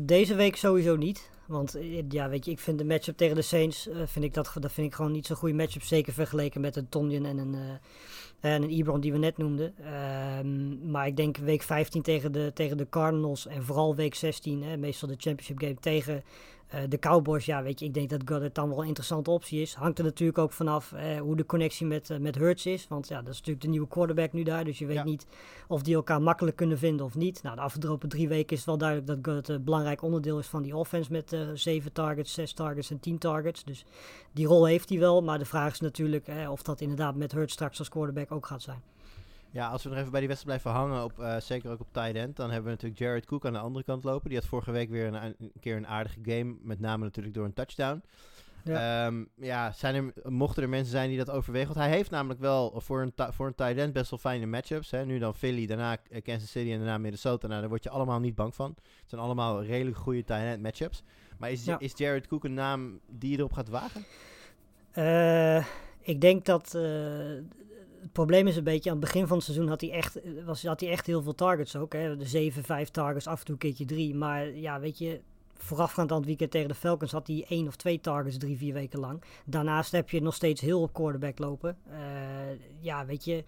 [0.06, 1.30] deze week sowieso niet.
[1.48, 4.34] Want eh, ja, weet je, ik vind de matchup tegen de Saints, eh, vind ik
[4.34, 5.82] dat, dat vind ik gewoon niet zo'n goede matchup.
[5.82, 9.74] Zeker vergeleken met een Tonyan en een, eh, en een Ebron die we net noemden.
[9.78, 14.64] Ehm, maar ik denk week 15 tegen de, tegen de Cardinals en vooral week 16,
[14.64, 16.24] hè, meestal de championship game tegen
[16.68, 19.62] eh, de Cowboys, ja, weet je, ik denk dat Goddard dan wel een interessante optie
[19.62, 19.74] is.
[19.74, 22.88] Hangt er natuurlijk ook vanaf eh, hoe de connectie met, uh, met Hurts is.
[22.88, 24.64] Want ja, dat is natuurlijk de nieuwe quarterback nu daar.
[24.64, 25.04] Dus je weet Ja.
[25.04, 25.26] niet
[25.68, 27.44] of die elkaar makkelijk kunnen vinden of niet.
[27.44, 30.48] Nou, de afgelopen drie weken is het wel duidelijk dat Goddard een belangrijk onderdeel is
[30.48, 31.12] van die offense.
[31.12, 33.64] Met eh zeven targets, zes targets en tien targets.
[33.64, 33.86] Dus
[34.32, 35.24] die rol heeft hij wel.
[35.24, 38.46] Maar de vraag is natuurlijk eh, of dat inderdaad met Hurts straks als quarterback ook
[38.46, 38.82] gaat zijn.
[39.56, 41.88] Ja, als we nog even bij die wedstrijd blijven hangen, op, eh, zeker ook op
[41.92, 44.30] tight end, dan hebben we natuurlijk Jared Cook aan de andere kant lopen.
[44.30, 47.46] Die had vorige week weer een, een keer een aardige game, met name natuurlijk door
[47.46, 48.04] een touchdown.
[48.64, 51.74] Ja, ja zijn er, mochten er mensen zijn die dat overwegen?
[51.74, 54.92] Want hij heeft namelijk wel voor een, voor een tight end best wel fijne matchups.
[54.92, 55.06] Hè.
[55.06, 57.48] Nu dan Philly, daarna eh, Kansas City en daarna Minnesota.
[57.48, 58.70] Nou, daar word je allemaal niet bang van.
[58.76, 61.04] Het zijn allemaal redelijk goede tight end matchups.
[61.38, 61.80] Maar is, Ja.
[61.80, 64.06] is Jared Cook een naam die je erop gaat wagen?
[64.92, 65.66] Eh,
[66.00, 66.78] ik denk dat
[68.06, 70.64] het probleem is een beetje aan het begin van het seizoen had hij echt, was,
[70.64, 71.94] had hij echt heel veel targets ook.
[71.94, 72.18] Hè?
[72.18, 74.16] De 7, 5 targets, af en toe een keertje 3.
[74.16, 75.22] Maar ja, weet je,
[75.58, 78.74] voorafgaand aan het weekend tegen de Falcons had hij één of twee targets drie, vier
[78.74, 79.24] weken lang.
[79.46, 81.78] Daarnaast heb je nog steeds heel op quarterback lopen.
[81.90, 81.98] Eh,
[82.80, 83.44] ja, weet je,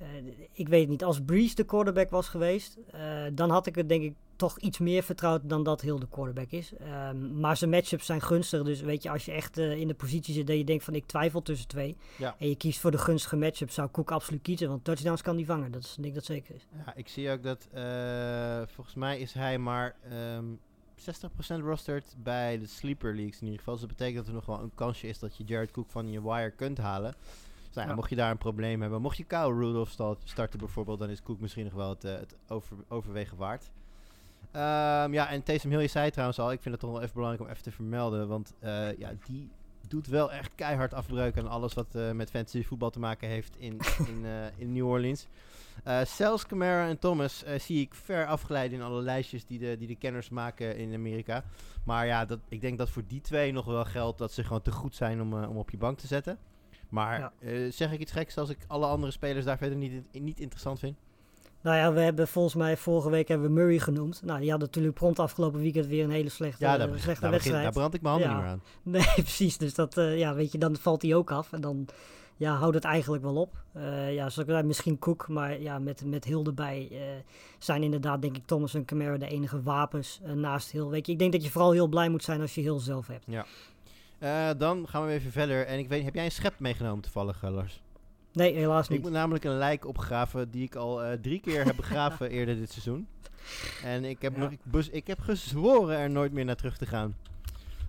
[0.00, 0.06] eh,
[0.52, 1.04] ik weet niet.
[1.04, 3.00] Als Breeze de quarterback was geweest, eh,
[3.32, 6.50] dan had ik het denk ik toch iets meer vertrouwd dan dat heel de quarterback
[6.50, 6.72] is.
[6.76, 8.62] Ehm, maar zijn matchups zijn gunstig.
[8.62, 10.94] Dus weet je, als je echt eh, in de positie zit dat je denkt van
[10.94, 11.96] ik twijfel tussen twee.
[12.18, 12.34] Ja.
[12.38, 14.68] En je kiest voor de gunstige matchup, zou Cook absoluut kiezen.
[14.68, 15.72] Want touchdowns kan die vangen.
[15.72, 16.66] Dat is denk ik dat zeker is.
[16.86, 17.68] Ja, ik zie ook dat
[18.66, 20.44] volgens mij is hij maar ehm
[21.00, 23.74] 60% rostered bij de sleeper leagues in ieder geval.
[23.74, 26.10] Dus dat betekent dat er nog wel een kansje is dat je Jared Cook van
[26.10, 27.14] je wire kunt halen.
[27.70, 30.58] Dus nou ja, mocht je daar een probleem hebben, mocht je Kyle Rudolph sta- starten
[30.58, 33.70] bijvoorbeeld, dan is Cook misschien nog wel het, eh, het over, overwegen waard.
[34.50, 37.14] Ehm, ja, en Taysom Hill, je zei trouwens al, ik vind het toch wel even
[37.14, 39.50] belangrijk om even te vermelden, want eh, ja, die
[39.88, 43.56] doet wel echt keihard afbreuk aan alles wat eh, met fantasy voetbal te maken heeft
[43.56, 43.78] in,
[44.08, 44.24] in,
[44.56, 45.26] in New Orleans.
[46.04, 49.96] Zelfs Camara en Thomas zie ik ver afgeleid in alle lijstjes die de, die de
[49.96, 51.44] kenners maken in Amerika.
[51.84, 54.62] Maar ja, dat, ik denk dat voor die twee nog wel geldt dat ze gewoon
[54.62, 56.38] te goed zijn om, om op je bank te zetten.
[56.90, 57.32] Maar Ja.
[57.40, 60.78] eh, zeg ik iets geks als ik alle andere spelers daar verder niet, niet interessant
[60.78, 60.96] vind?
[61.62, 64.22] Nou ja, we hebben volgens mij vorige week hebben we Murray genoemd.
[64.24, 67.14] Nou, die had natuurlijk prompt afgelopen weekend weer een hele slechte, Ja, daar, slechte daar,
[67.14, 67.62] begin- wedstrijd.
[67.62, 68.36] daar brand ik mijn handen Ja.
[68.36, 68.62] niet meer aan.
[69.14, 69.58] Nee, precies.
[69.58, 71.52] Dus dat, eh, ja, weet je, dan valt hij ook af.
[71.52, 71.88] En dan
[72.36, 73.64] ja, houdt het eigenlijk wel op.
[73.72, 76.88] Eh, ja, zoals ik misschien Cook, maar ja, met, met Hill erbij
[77.58, 80.86] zijn inderdaad, denk ik, Thomas en Camara de enige wapens naast Hill.
[80.86, 83.06] Weet je, ik denk dat je vooral heel blij moet zijn als je Hill zelf
[83.06, 83.26] hebt.
[84.20, 85.66] Eh, dan gaan we even verder.
[85.66, 87.82] En ik weet, heb jij een schep meegenomen toevallig, eh, Lars?
[88.32, 89.02] Nee, helaas Ik niet.
[89.02, 92.70] moet namelijk een lijk opgraven die ik al eh, drie keer heb begraven eerder dit
[92.70, 93.06] seizoen.
[93.84, 94.38] En ik heb, Ja.
[94.40, 97.16] nog, ik, bes- ik heb gezworen er nooit meer naar terug te gaan.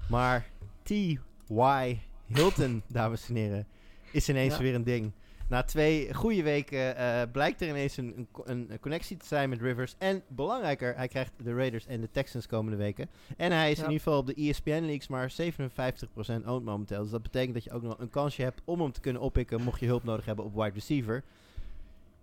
[0.09, 0.45] Maar
[0.83, 1.97] T.Y.
[2.25, 3.67] Hilton, dames en heren,
[4.11, 4.61] is ineens Ja.
[4.61, 5.11] weer een ding.
[5.51, 9.61] Na twee goede weken eh, blijkt er ineens een, een, een, connectie te zijn met
[9.61, 9.95] Rivers.
[9.97, 13.09] En belangrijker, hij krijgt de Raiders en de Texans komende weken.
[13.37, 13.83] En hij is Ja.
[13.83, 17.01] in ieder geval op de ESPN Leagues maar 57% owned momenteel.
[17.01, 19.61] Dus dat betekent dat je ook nog een kansje hebt om hem te kunnen oppikken
[19.61, 21.23] mocht je hulp nodig hebben op wide receiver.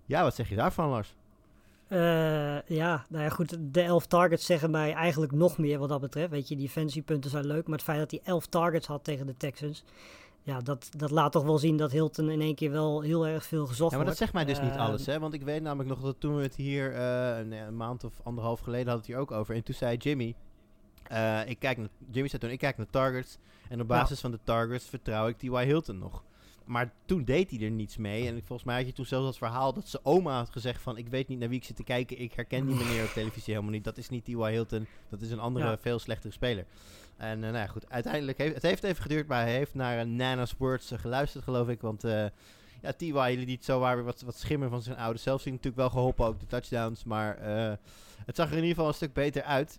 [0.06, 1.14] Ja, wat zeg je daarvan, Lars?
[1.88, 3.56] Eh, ja, nou ja, goed.
[3.60, 6.30] De 11 targets zeggen mij eigenlijk nog meer wat dat betreft.
[6.30, 7.66] Weet je, die fancy punten zijn leuk.
[7.66, 9.84] Maar het feit dat hij 11 targets had tegen de Texans.
[10.48, 13.44] Ja, dat, dat laat toch wel zien dat Hilton in één keer wel heel erg
[13.44, 14.18] veel gezocht Ja, maar dat wordt.
[14.18, 15.18] zegt mij dus niet Eh, alles, hè?
[15.18, 18.12] Want ik weet namelijk nog dat toen we het hier eh, een, een maand of
[18.22, 19.54] anderhalf geleden hadden het hier ook over.
[19.54, 20.34] En toen zei Jimmy,
[21.02, 23.38] eh, ik kijk naar, Jimmy zei toen, ik kijk naar targets.
[23.68, 25.64] En op basis van de targets vertrouw ik T.Y.
[25.64, 26.24] Hilton nog.
[26.64, 28.26] Maar toen deed hij er niets mee.
[28.26, 30.96] En volgens mij had je toen zelfs dat verhaal dat zijn oma had gezegd van...
[30.96, 32.20] ik weet niet naar wie ik zit te kijken.
[32.20, 33.84] Ik herken die meneer op televisie helemaal niet.
[33.84, 34.50] Dat is niet T.Y.
[34.50, 34.86] Hilton.
[35.10, 35.78] Dat is een andere, Ja.
[35.78, 36.64] veel slechtere speler.
[37.18, 37.90] En eh, nou ja, goed.
[37.90, 39.26] Uiteindelijk heeft het heeft even geduurd...
[39.26, 41.80] maar hij heeft naar een Nana's Words eh, geluisterd, geloof ik.
[41.80, 42.26] Want eh
[42.82, 43.04] ja, T.Y.
[43.06, 45.52] jullie liet zo waar weer wat, wat schimmer van zijn oude zelf zien.
[45.52, 47.04] Natuurlijk wel geholpen, ook de touchdowns.
[47.04, 47.72] Maar eh,
[48.26, 49.78] het zag er in ieder geval een stuk beter uit.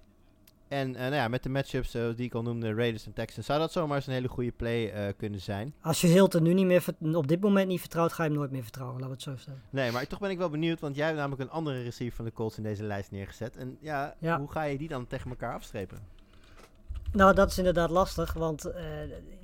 [0.67, 3.45] En eh, nou ja, met de matchups eh, die ik al noemde, Raiders en Texans...
[3.45, 5.73] zou dat zomaar eens een hele goede play eh, kunnen zijn.
[5.81, 8.51] Als je Hilton nu niet meer op dit moment niet vertrouwt, ga je hem nooit
[8.51, 8.99] meer vertrouwen.
[8.99, 9.61] Laten we het zo stellen.
[9.69, 12.25] Nee, maar toch ben ik wel benieuwd, want jij hebt namelijk een andere receiver van
[12.25, 13.55] de Colts in deze lijst neergezet.
[13.57, 14.39] En ja, Ja.
[14.39, 15.97] hoe ga je die dan tegen elkaar afstrepen?
[17.11, 18.83] Nou, dat is inderdaad lastig, want eh,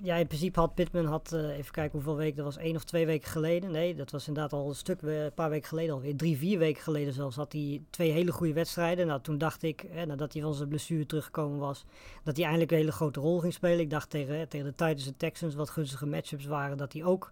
[0.02, 2.84] ja, in principe had Pittman, had, eh, even kijken hoeveel weken, dat was één of
[2.84, 3.72] twee weken geleden.
[3.72, 6.60] Nee, dat was inderdaad al een stuk, eh, een paar weken geleden alweer, drie, vier
[6.60, 9.08] weken geleden zelfs, had hij twee hele goede wedstrijden.
[9.08, 11.86] Nou, toen dacht ik, nadat hij van zijn blessure teruggekomen was,
[12.24, 13.80] dat hij eindelijk een hele grote rol ging spelen.
[13.80, 17.32] Ik dacht tegen, tegen de Titans en Texans, wat gunstige matchups waren, dat hij ook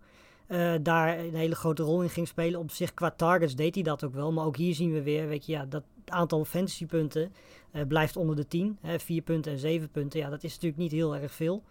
[0.54, 2.60] eh, daar een hele grote rol in ging spelen.
[2.60, 4.32] Op zich qua targets deed hij dat ook wel.
[4.32, 7.34] Maar ook hier zien we weer, weet je, ja, dat aantal fantasypunten
[7.74, 8.78] uh, blijft onder de 10.
[8.82, 10.20] Hè, 4 punten en 7 punten.
[10.20, 11.64] Ja, dat is natuurlijk niet heel erg veel.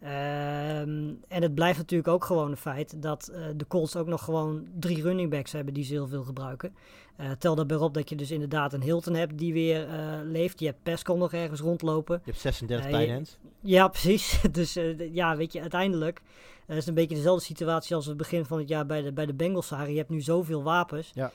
[0.00, 4.24] Ehm, en het blijft natuurlijk ook gewoon een feit dat uh, de Colts ook nog
[4.24, 6.74] gewoon drie running backs hebben die ze heel veel gebruiken.
[7.20, 10.60] Uh, tel daarbij op dat je dus inderdaad een Hilton hebt die weer uh, leeft.
[10.60, 12.20] Je hebt Pescom nog ergens rondlopen.
[12.24, 13.38] Je hebt 36 tight ends.
[13.60, 14.40] Ja, precies.
[14.52, 14.78] dus
[15.12, 16.22] ja, weet je, uiteindelijk
[16.66, 19.26] is het een beetje dezelfde situatie als het begin van het jaar bij de, bij
[19.26, 19.68] de Bengals.
[19.68, 21.12] Je hebt nu zoveel wapens.
[21.14, 21.32] Ja.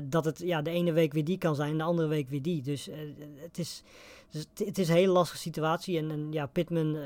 [0.00, 2.42] dat het ja, de ene week weer die kan zijn en de andere week weer
[2.42, 2.62] die.
[2.62, 2.88] Dus
[3.36, 3.82] het, is,
[4.30, 5.98] dus het is een hele lastige situatie.
[5.98, 6.96] En, en ja, Pittman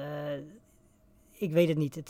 [1.40, 2.02] ik weet het niet.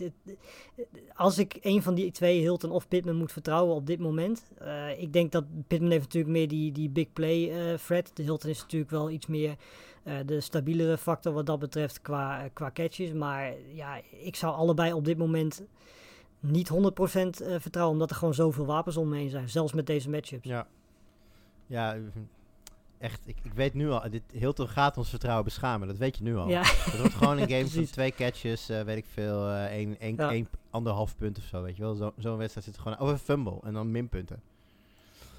[1.15, 4.51] Als ik een van die twee, Hilton of Pittman, moet vertrouwen op dit moment.
[4.63, 8.03] Uh, ik denk dat Pittman heeft natuurlijk meer die, die big play uh.
[8.15, 9.57] De Hilton is natuurlijk wel iets meer
[10.05, 13.13] uh, de stabielere factor wat dat betreft qua, qua catches.
[13.13, 15.63] Maar ja, ik zou allebei op dit moment
[16.41, 16.75] niet 100%
[17.59, 17.93] vertrouwen.
[17.93, 19.49] Omdat er gewoon zoveel wapens omheen zijn.
[19.49, 20.49] Zelfs met deze matchups.
[20.49, 20.67] Ja,
[21.67, 21.97] ja
[23.01, 25.89] echt, ik, ik weet nu al, dit Hilton gaat ons vertrouwen beschamen.
[25.89, 26.49] Dat weet je nu al.
[26.49, 26.63] Ja.
[26.65, 30.17] Het wordt gewoon een game van twee catches, uh, weet ik veel, uh, één, één,
[30.17, 30.31] ja.
[30.31, 31.95] één, anderhalf punt of zo, weet je wel.
[31.95, 34.43] Zo'n zo wedstrijd zit gewoon, of een fumble en dan minpunten.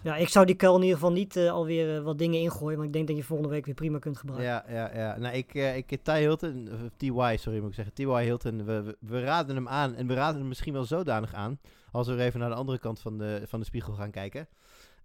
[0.04, 2.78] Ja, ik zou die kuil in ieder geval niet uh, alweer uh, wat dingen ingooien,
[2.78, 4.50] maar ik denk dat je volgende week weer prima kunt gebruiken.
[4.50, 5.17] Ja, ja, ja.
[5.17, 8.97] Nou, ik, uh, ik Ty Hilton, TY, sorry moet ik zeggen, TY Hilton, we, we,
[9.00, 11.60] we, raden hem aan en we raden hem misschien wel zodanig aan,
[11.91, 14.47] als we even naar de andere kant van de, van de spiegel gaan kijken.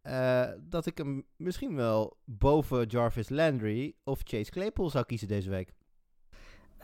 [0.06, 5.50] Uh, dat ik hem misschien wel boven Jarvis Landry of Chase Claypool zou kiezen deze
[5.50, 5.72] week.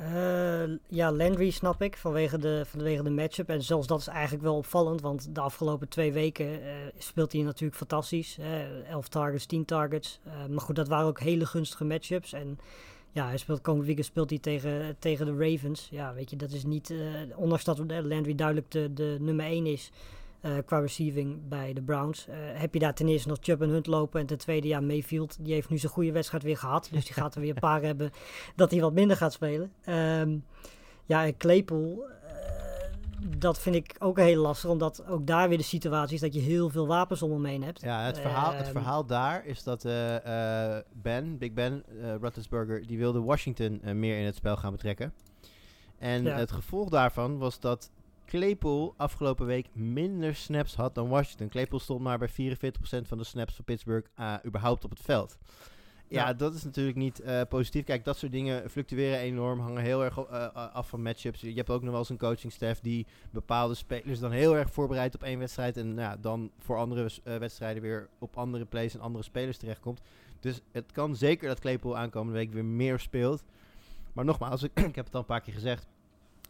[0.01, 3.49] Uh, ja, Landry snap ik vanwege de, vanwege de matchup.
[3.49, 7.43] En zelfs dat is eigenlijk wel opvallend, want de afgelopen twee weken uh, speelt hij
[7.43, 8.39] natuurlijk fantastisch.
[8.89, 10.21] 11 targets, 10 targets.
[10.51, 12.33] maar goed, dat waren ook hele gunstige matchups.
[12.33, 12.59] En
[13.13, 15.89] ja, hij speelt komend weekend speelt hij tegen, tegen de Ravens.
[15.91, 16.95] Ja, weet je, dat is niet,
[17.37, 19.91] ondanks dat Landry duidelijk de, de nummer 1 is.
[20.43, 22.27] Uh, qua receiving bij de Browns.
[22.29, 24.21] Uh, heb je daar ten eerste nog Chubb en Hunt lopen.
[24.21, 25.37] En ten tweede, ja, Mayfield.
[25.41, 26.89] Die heeft nu zijn goede wedstrijd weer gehad.
[26.93, 28.11] Dus die gaat er weer een paar hebben
[28.57, 29.73] dat hij wat minder gaat spelen.
[29.87, 30.45] Um,
[31.05, 31.99] ja, en Claypool.
[31.99, 34.71] Uh, dat vind ik ook heel lastig.
[34.71, 37.63] Omdat ook daar weer de situatie is dat je heel veel wapens om hem heen
[37.63, 37.81] hebt.
[37.81, 39.83] Ja, het verhaal, het verhaal daar is dat
[40.93, 41.85] Ben, Big Ben,
[42.21, 45.13] Roethlisberger, die wilde Washington meer in het spel gaan betrekken.
[45.99, 46.37] En ja.
[46.37, 47.91] het gevolg daarvan was dat
[48.33, 51.49] Claypool afgelopen week minder snaps had dan Washington.
[51.49, 52.33] Claypool stond maar bij 44%
[53.03, 55.39] van de snaps van Pittsburgh uh, überhaupt op het veld.
[56.09, 57.85] Ja, ja, dat is natuurlijk niet uh, positief.
[57.85, 61.41] Kijk, dat soort dingen fluctueren enorm, hangen heel erg uh, af van matchups.
[61.41, 65.15] Je hebt ook nog wel eens een coachingstaff die bepaalde spelers dan heel erg voorbereidt
[65.15, 65.77] op één wedstrijd.
[65.77, 70.01] En nou, dan voor andere wedstrijden weer op andere plays en andere spelers terechtkomt.
[70.41, 73.45] Dus het kan zeker dat Claypool aankomende week weer meer speelt.
[74.13, 75.87] Maar nogmaals, ik, ik heb het al een paar keer gezegd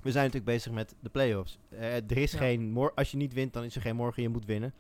[0.03, 1.59] we zijn natuurlijk bezig met de playoffs.
[1.73, 2.39] Uh, er is ja.
[2.39, 4.23] geen als je niet wint, dan is er geen morgen.
[4.23, 4.75] Je moet winnen.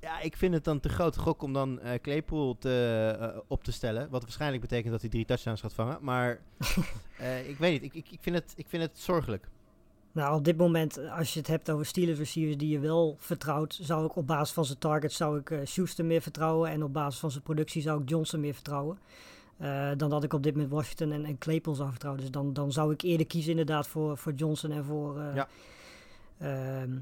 [0.00, 3.64] Ja, ik vind het dan te groot gok om dan uh, Claypool te, uh, op
[3.64, 4.10] te stellen.
[4.10, 5.98] Wat waarschijnlijk betekent dat hij drie touchdowns gaat vangen.
[6.00, 6.40] Maar
[7.48, 9.48] ik weet niet, ik, ik, ik, vind het, ik vind het zorgelijk.
[10.12, 13.78] Nou, op dit moment, als je het hebt over Steelers receivers die je wel vertrouwt,
[13.82, 16.70] zou ik op basis van zijn targets zou ik Schuster meer vertrouwen.
[16.70, 18.98] En op basis van zijn productie zou ik Johnson meer vertrouwen.
[19.62, 22.22] Uh, dan dat ik op dit moment Washington en, en Claypool zou vertrouwen.
[22.22, 25.18] Dus dan, dan zou ik eerder kiezen inderdaad voor, voor Johnson en voor...
[25.18, 25.48] Uh, ja.
[26.42, 26.92] Uh,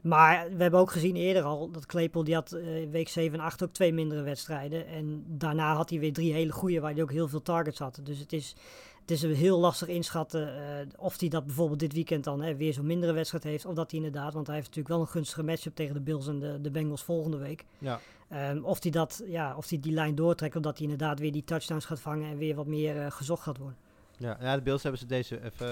[0.00, 3.44] maar we hebben ook gezien eerder al dat Claypool die had uh, week 7 en
[3.44, 4.86] 8 ook twee mindere wedstrijden.
[4.86, 8.00] En daarna had hij weer drie hele goede waar hij ook heel veel targets had.
[8.02, 8.54] Dus het is,
[9.00, 12.72] het is heel lastig inschatten uh, of hij dat bijvoorbeeld dit weekend dan hè, weer
[12.72, 13.64] zo'n mindere wedstrijd heeft.
[13.64, 16.28] Of dat hij inderdaad, want hij heeft natuurlijk wel een gunstige matchup tegen de Bills
[16.28, 17.64] en de, de Bengals volgende week.
[17.78, 18.00] Ja.
[18.32, 21.44] Um, of hij dat, ja, of hij die lijn doortrekt, omdat hij inderdaad weer die
[21.44, 23.76] touchdowns gaat vangen en weer wat meer uh, gezocht gaat worden.
[24.16, 25.66] Ja, ja, de Bills hebben ze deze even.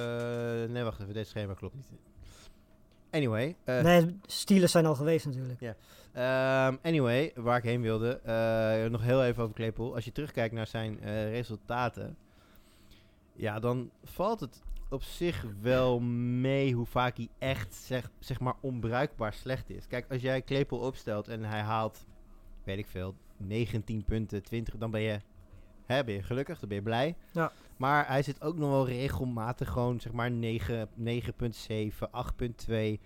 [0.64, 1.87] Uh, nee, wacht even, deze schema klopt niet.
[3.11, 3.57] Anyway.
[3.64, 5.61] Uh, nee, Steelers zijn al geweest natuurlijk.
[5.61, 5.75] Ja.
[6.12, 6.66] Yeah.
[6.68, 8.21] Um, anyway, waar ik heen wilde.
[8.90, 9.94] nog heel even over Claypool.
[9.94, 10.99] Als je terugkijkt naar zijn
[11.31, 12.16] resultaten.
[13.33, 16.01] Ja, dan valt het op zich wel
[16.40, 19.87] mee hoe vaak hij echt zeg, zeg maar onbruikbaar slecht is.
[19.87, 22.07] Kijk, als jij Claypool opstelt en hij haalt
[22.69, 25.21] weet ik veel, 19 punten, 20, dan ben je,
[25.87, 27.17] hè, ben je gelukkig, dan ben je blij.
[27.33, 27.53] Ja.
[27.77, 31.21] Maar hij zit ook nog wel regelmatig gewoon, zeg maar, 9, 9.7,
[32.69, 32.99] 8.2.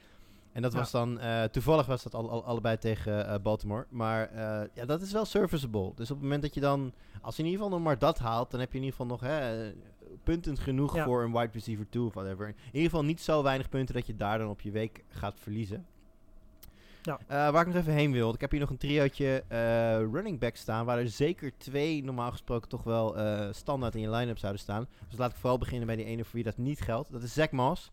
[0.53, 0.79] En dat ja.
[0.79, 3.87] was dan, uh, toevallig was dat al, al, allebei tegen uh, Baltimore.
[3.89, 5.93] Maar uh, ja, dat is wel serviceable.
[5.95, 8.19] Dus op het moment dat je dan, als je in ieder geval nog maar dat
[8.19, 9.73] haalt, dan heb je in ieder geval nog hè,
[10.23, 11.05] punten genoeg ja.
[11.05, 12.49] voor een wide receiver 2 of whatever.
[12.49, 15.41] In ieder geval niet zo weinig punten dat je daar dan op je week gaat
[15.41, 15.87] verliezen.
[17.03, 17.19] Ja.
[17.21, 18.35] Uh, waar ik nog even heen wil.
[18.35, 19.59] Ik heb hier nog een triootje uh,
[19.97, 20.85] running back staan.
[20.85, 24.89] Waar er zeker twee normaal gesproken toch wel uh, standaard in je line-up zouden staan.
[25.09, 27.13] Dus laat ik vooral beginnen bij die ene voor wie dat niet geldt.
[27.13, 27.93] Dat is Zach Moss.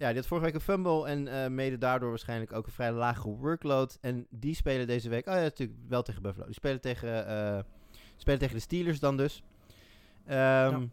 [0.00, 2.92] Ja, die had vorige week een fumble en eh, mede daardoor waarschijnlijk ook een vrij
[2.92, 3.98] lage workload.
[4.00, 6.44] En die spelen deze week, oh ja, natuurlijk wel tegen Buffalo.
[6.44, 7.58] Die spelen tegen, eh,
[8.16, 9.42] spelen tegen de Steelers dan dus.
[10.26, 10.88] Ehm, ja.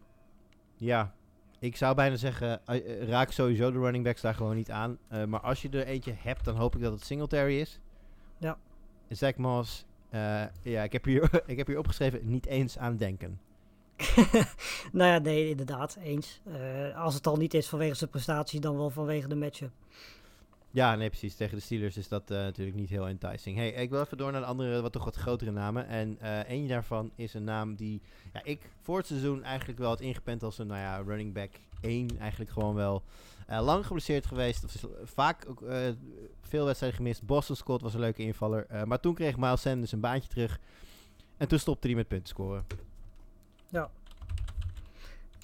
[0.76, 1.14] ja.
[1.58, 4.98] Ik zou bijna zeggen, uh, raak sowieso de running backs daar gewoon niet aan.
[5.12, 7.80] Uh, maar als je er eentje hebt, dan hoop ik dat het Singletary is.
[8.38, 8.58] Ja.
[9.08, 13.40] Zach Moss, uh, ja, ik heb, hier, ik heb hier opgeschreven, niet eens aan denken.
[14.92, 16.40] nou ja, nee, inderdaad, eens.
[16.46, 19.72] Uh, als het al niet is vanwege zijn prestatie, dan wel vanwege de matchup.
[20.78, 21.34] Ja, nee, precies.
[21.34, 23.56] Tegen de Steelers is dat uh, natuurlijk niet heel enticing.
[23.56, 25.86] Hey, ik wil even door naar de andere, wat toch wat grotere namen.
[25.86, 28.00] En uh, een daarvan is een naam die
[28.32, 31.50] ja, ik voor het seizoen eigenlijk wel had ingepend als een nou ja, running back
[31.80, 32.18] 1.
[32.18, 33.02] Eigenlijk gewoon wel
[33.50, 34.64] uh, lang geblesseerd geweest.
[34.64, 35.62] Of vaak ook
[36.42, 37.22] veel wedstrijden gemist.
[37.22, 38.66] Boston Scott was een leuke invaller.
[38.86, 40.60] maar toen kreeg Miles Sanders een baantje terug.
[41.36, 42.64] En toen stopte hij met punten scoren.
[43.68, 43.90] Ja.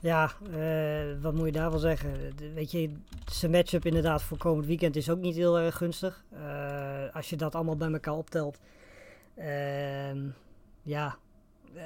[0.04, 2.36] Ja, uh, wat moet je daarvan zeggen?
[2.36, 2.92] De, weet je,
[3.32, 6.24] zijn matchup inderdaad voor komend weekend is ook niet heel erg gunstig.
[6.32, 8.58] Uh, als je dat allemaal bij elkaar optelt.
[9.38, 10.14] Uh,
[10.82, 11.16] ja,
[11.74, 11.82] uh,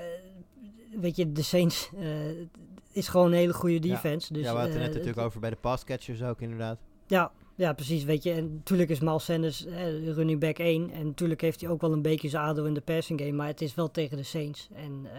[1.00, 1.90] weet je, de Saints
[2.92, 4.34] is gewoon een hele goede defense.
[4.34, 6.78] Ja, dus, ja we hadden het net natuurlijk over bij de passcatchers ook inderdaad.
[7.06, 8.04] Ja, ja, precies.
[8.04, 10.90] Weet je, en natuurlijk is Miles Sanders eh, running back 1.
[10.90, 13.32] En natuurlijk heeft hij ook wel een beetje zijn ADO in de passing game.
[13.32, 14.68] Maar het is wel tegen de Saints.
[14.74, 15.10] En uh,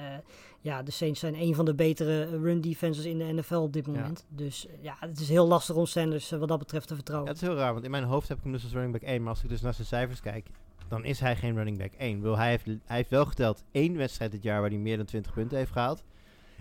[0.61, 3.87] ja, de Saints zijn een van de betere run defenses in de NFL op dit
[3.87, 4.25] moment.
[4.29, 4.35] Ja.
[4.37, 7.29] Dus ja, het is heel lastig om Sanders uh, wat dat betreft te vertrouwen.
[7.29, 8.93] Ja, het is heel raar, want in mijn hoofd heb ik hem dus als running
[8.93, 9.21] back 1.
[9.21, 10.47] Maar als ik dus naar zijn cijfers kijk,
[10.87, 12.21] dan is hij geen running back 1.
[12.21, 15.05] Wil, hij, heeft, hij heeft wel geteld één wedstrijd dit jaar waar hij meer dan
[15.05, 16.03] 20 punten heeft gehaald.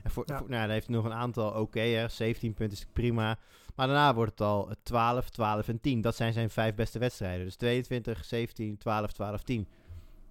[0.03, 0.39] En voor, ja.
[0.39, 3.39] voor nou, hij heeft nog een aantal oké, okay, 17 punten is prima.
[3.79, 6.01] Maar daarna wordt het al 12, 12 en 10.
[6.01, 7.45] Dat zijn zijn vijf beste wedstrijden.
[7.45, 9.67] Dus 22, 17, 12, 12, 10.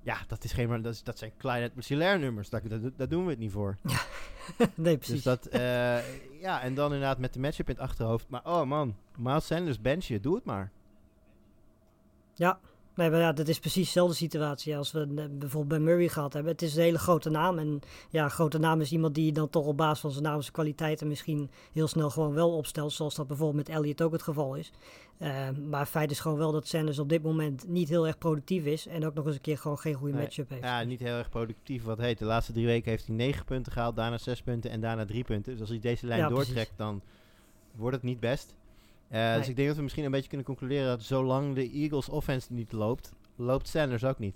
[0.02, 2.50] Ja, dat, is geen, dat, is, dat zijn kleine Messilair nummers.
[2.50, 3.78] Daar, dat, dat doen we het niet voor.
[3.84, 4.00] Ja.
[4.76, 5.14] nee, precies.
[5.14, 8.30] Dus dat, uh, ja, en dan inderdaad met de matchup in het achterhoofd.
[8.30, 10.72] Maar oh man, Miles Sanders bench je, doe het maar.
[12.34, 12.60] Ja,
[12.98, 16.52] Nee, maar ja, dat is precies dezelfde situatie als we bijvoorbeeld bij Murray gehad hebben.
[16.52, 17.58] Het is een hele grote naam.
[17.58, 17.80] En
[18.10, 20.54] ja, grote naam is iemand die je dan toch op basis van zijn naam zijn
[20.54, 22.92] kwaliteiten misschien heel snel gewoon wel opstelt.
[22.92, 24.72] Zoals dat bijvoorbeeld met Elliot ook het geval is.
[25.20, 28.66] Uh, maar feit is gewoon wel dat Sanders op dit moment niet heel erg productief
[28.66, 28.88] is.
[28.88, 30.64] En ook nog eens een keer gewoon geen goede nee, matchup heeft.
[30.64, 31.84] Ja, niet heel erg productief.
[31.84, 34.82] Wat heet, de laatste drie weken heeft hij 9 punten gehaald, daarna 6 punten en
[34.82, 35.52] daarna 3 punten.
[35.52, 36.78] Dus als hij deze lijn ja, doortrekt, precies.
[36.78, 37.02] dan
[37.76, 38.56] wordt het niet best.
[39.10, 39.38] Nee.
[39.38, 42.54] Dus ik denk dat we misschien een beetje kunnen concluderen dat zolang de Eagles offense
[42.54, 44.36] niet loopt, loopt Sanders ook niet.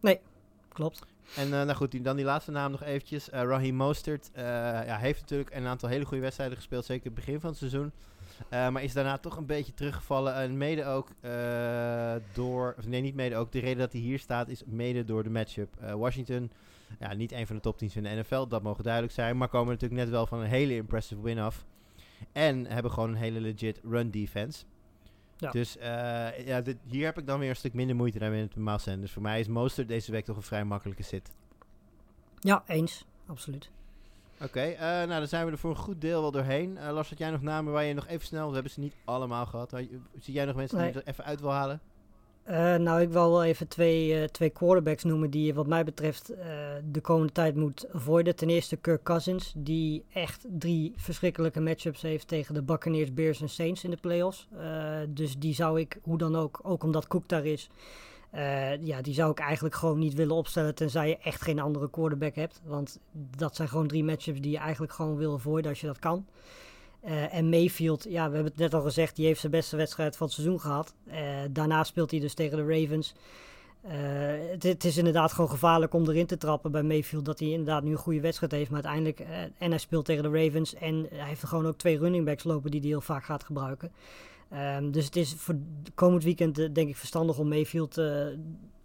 [0.00, 0.20] Nee,
[0.68, 1.02] klopt.
[1.36, 3.28] En uh, nou goed, die, dan die laatste naam nog eventjes.
[3.28, 4.42] Uh, Raheem Mostert uh,
[4.86, 7.92] ja, heeft natuurlijk een aantal hele goede wedstrijden gespeeld, zeker het begin van het seizoen.
[8.50, 10.34] maar is daarna toch een beetje teruggevallen.
[10.34, 11.08] En mede ook
[12.32, 13.52] door, of nee, niet mede ook.
[13.52, 15.68] De reden dat hij hier staat is mede door de matchup.
[15.96, 16.50] Washington,
[16.98, 19.36] ja, niet een van de top 10 in de NFL, dat mogen duidelijk zijn.
[19.36, 21.64] Maar komen natuurlijk net wel van een hele impressive win af.
[22.32, 24.64] En hebben gewoon een hele legit run defense.
[25.36, 25.50] Ja.
[25.50, 28.56] Dus uh, ja, dit, hier heb ik dan weer een stuk minder moeite dan met
[28.56, 29.12] Miles Sanders.
[29.12, 31.30] Voor mij is Mostert deze week toch een vrij makkelijke zit.
[32.40, 33.04] Ja, eens.
[33.26, 33.70] Absoluut.
[34.34, 36.76] Oké, okay, uh, nou dan zijn we er voor een goed deel wel doorheen.
[36.76, 38.94] Uh, Lars, had jij nog namen waar je nog even snel, we hebben ze niet
[39.04, 39.70] allemaal gehad.
[40.18, 40.92] Zie jij nog mensen nee.
[40.92, 41.80] die er even uit wil halen?
[42.50, 45.84] Uh, nou, ik wil wel even twee, uh, twee quarterbacks noemen die je wat mij
[45.84, 46.38] betreft uh,
[46.90, 48.36] de komende tijd moet avoiden.
[48.36, 53.48] Ten eerste Kirk Cousins, die echt drie verschrikkelijke matchups heeft tegen de Buccaneers, Bears en
[53.48, 54.48] Saints in de playoffs.
[55.08, 57.70] dus die zou ik, hoe dan ook, ook omdat Cook daar is,
[58.80, 62.34] ja, die zou ik eigenlijk gewoon niet willen opstellen tenzij je echt geen andere quarterback
[62.34, 62.60] hebt.
[62.64, 62.98] Want
[63.36, 66.26] dat zijn gewoon drie matchups die je eigenlijk gewoon wil avoiden als je dat kan.
[67.04, 70.16] Uh, en Mayfield, ja, we hebben het net al gezegd, die heeft zijn beste wedstrijd
[70.16, 70.94] van het seizoen gehad.
[71.08, 71.14] Uh,
[71.50, 73.14] daarna speelt hij dus tegen de Ravens.
[73.84, 73.92] Uh,
[74.58, 77.24] het, is inderdaad gewoon gevaarlijk om erin te trappen bij Mayfield.
[77.24, 78.70] Dat hij inderdaad nu een goede wedstrijd heeft.
[78.70, 79.20] Maar uiteindelijk,
[79.58, 80.74] en hij speelt tegen de Ravens.
[80.74, 83.92] En hij heeft gewoon ook twee running backs lopen die hij heel vaak gaat gebruiken.
[84.76, 85.54] Um, dus het is voor
[85.94, 88.00] komend weekend denk ik verstandig om Mayfield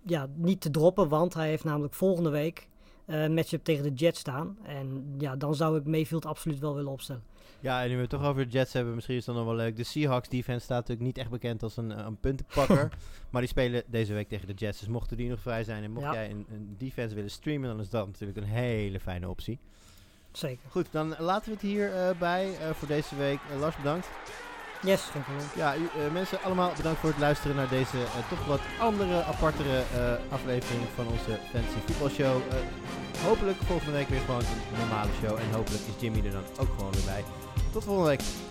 [0.06, 1.08] ja, niet te droppen.
[1.08, 2.68] Want hij heeft namelijk volgende week
[3.06, 4.58] een matchup tegen de Jets staan.
[4.64, 7.24] En ja, dan zou ik Mayfield absoluut wel willen opstellen.
[7.60, 9.56] Ja, en nu we het toch over de Jets hebben, misschien is dat nog wel
[9.56, 9.76] leuk.
[9.76, 12.90] De Seahawks defense staat natuurlijk niet echt bekend als een, een puntenpakker.
[13.32, 14.80] maar die spelen deze week tegen de Jets.
[14.80, 16.14] Dus mochten die nog vrij zijn en mocht ja.
[16.14, 19.60] jij een, een, defense willen streamen, dan is dat natuurlijk een hele fijne optie.
[20.32, 20.70] Zeker.
[20.70, 23.40] Goed, dan laten we het hierbij uh, bij uh, voor deze week.
[23.52, 24.08] Uh, Lars, bedankt.
[24.82, 25.48] Yes, geen probleem.
[25.56, 27.98] Ja, u, mensen allemaal bedankt voor het luisteren naar deze
[28.30, 29.84] toch wat andere, apartere
[30.30, 32.42] aflevering van onze Fantasy voetbalshow.
[33.24, 35.38] hopelijk volgende week weer gewoon een normale show.
[35.38, 37.24] En hopelijk is Jimmy er dan ook gewoon weer bij.
[37.82, 38.45] Volgende week.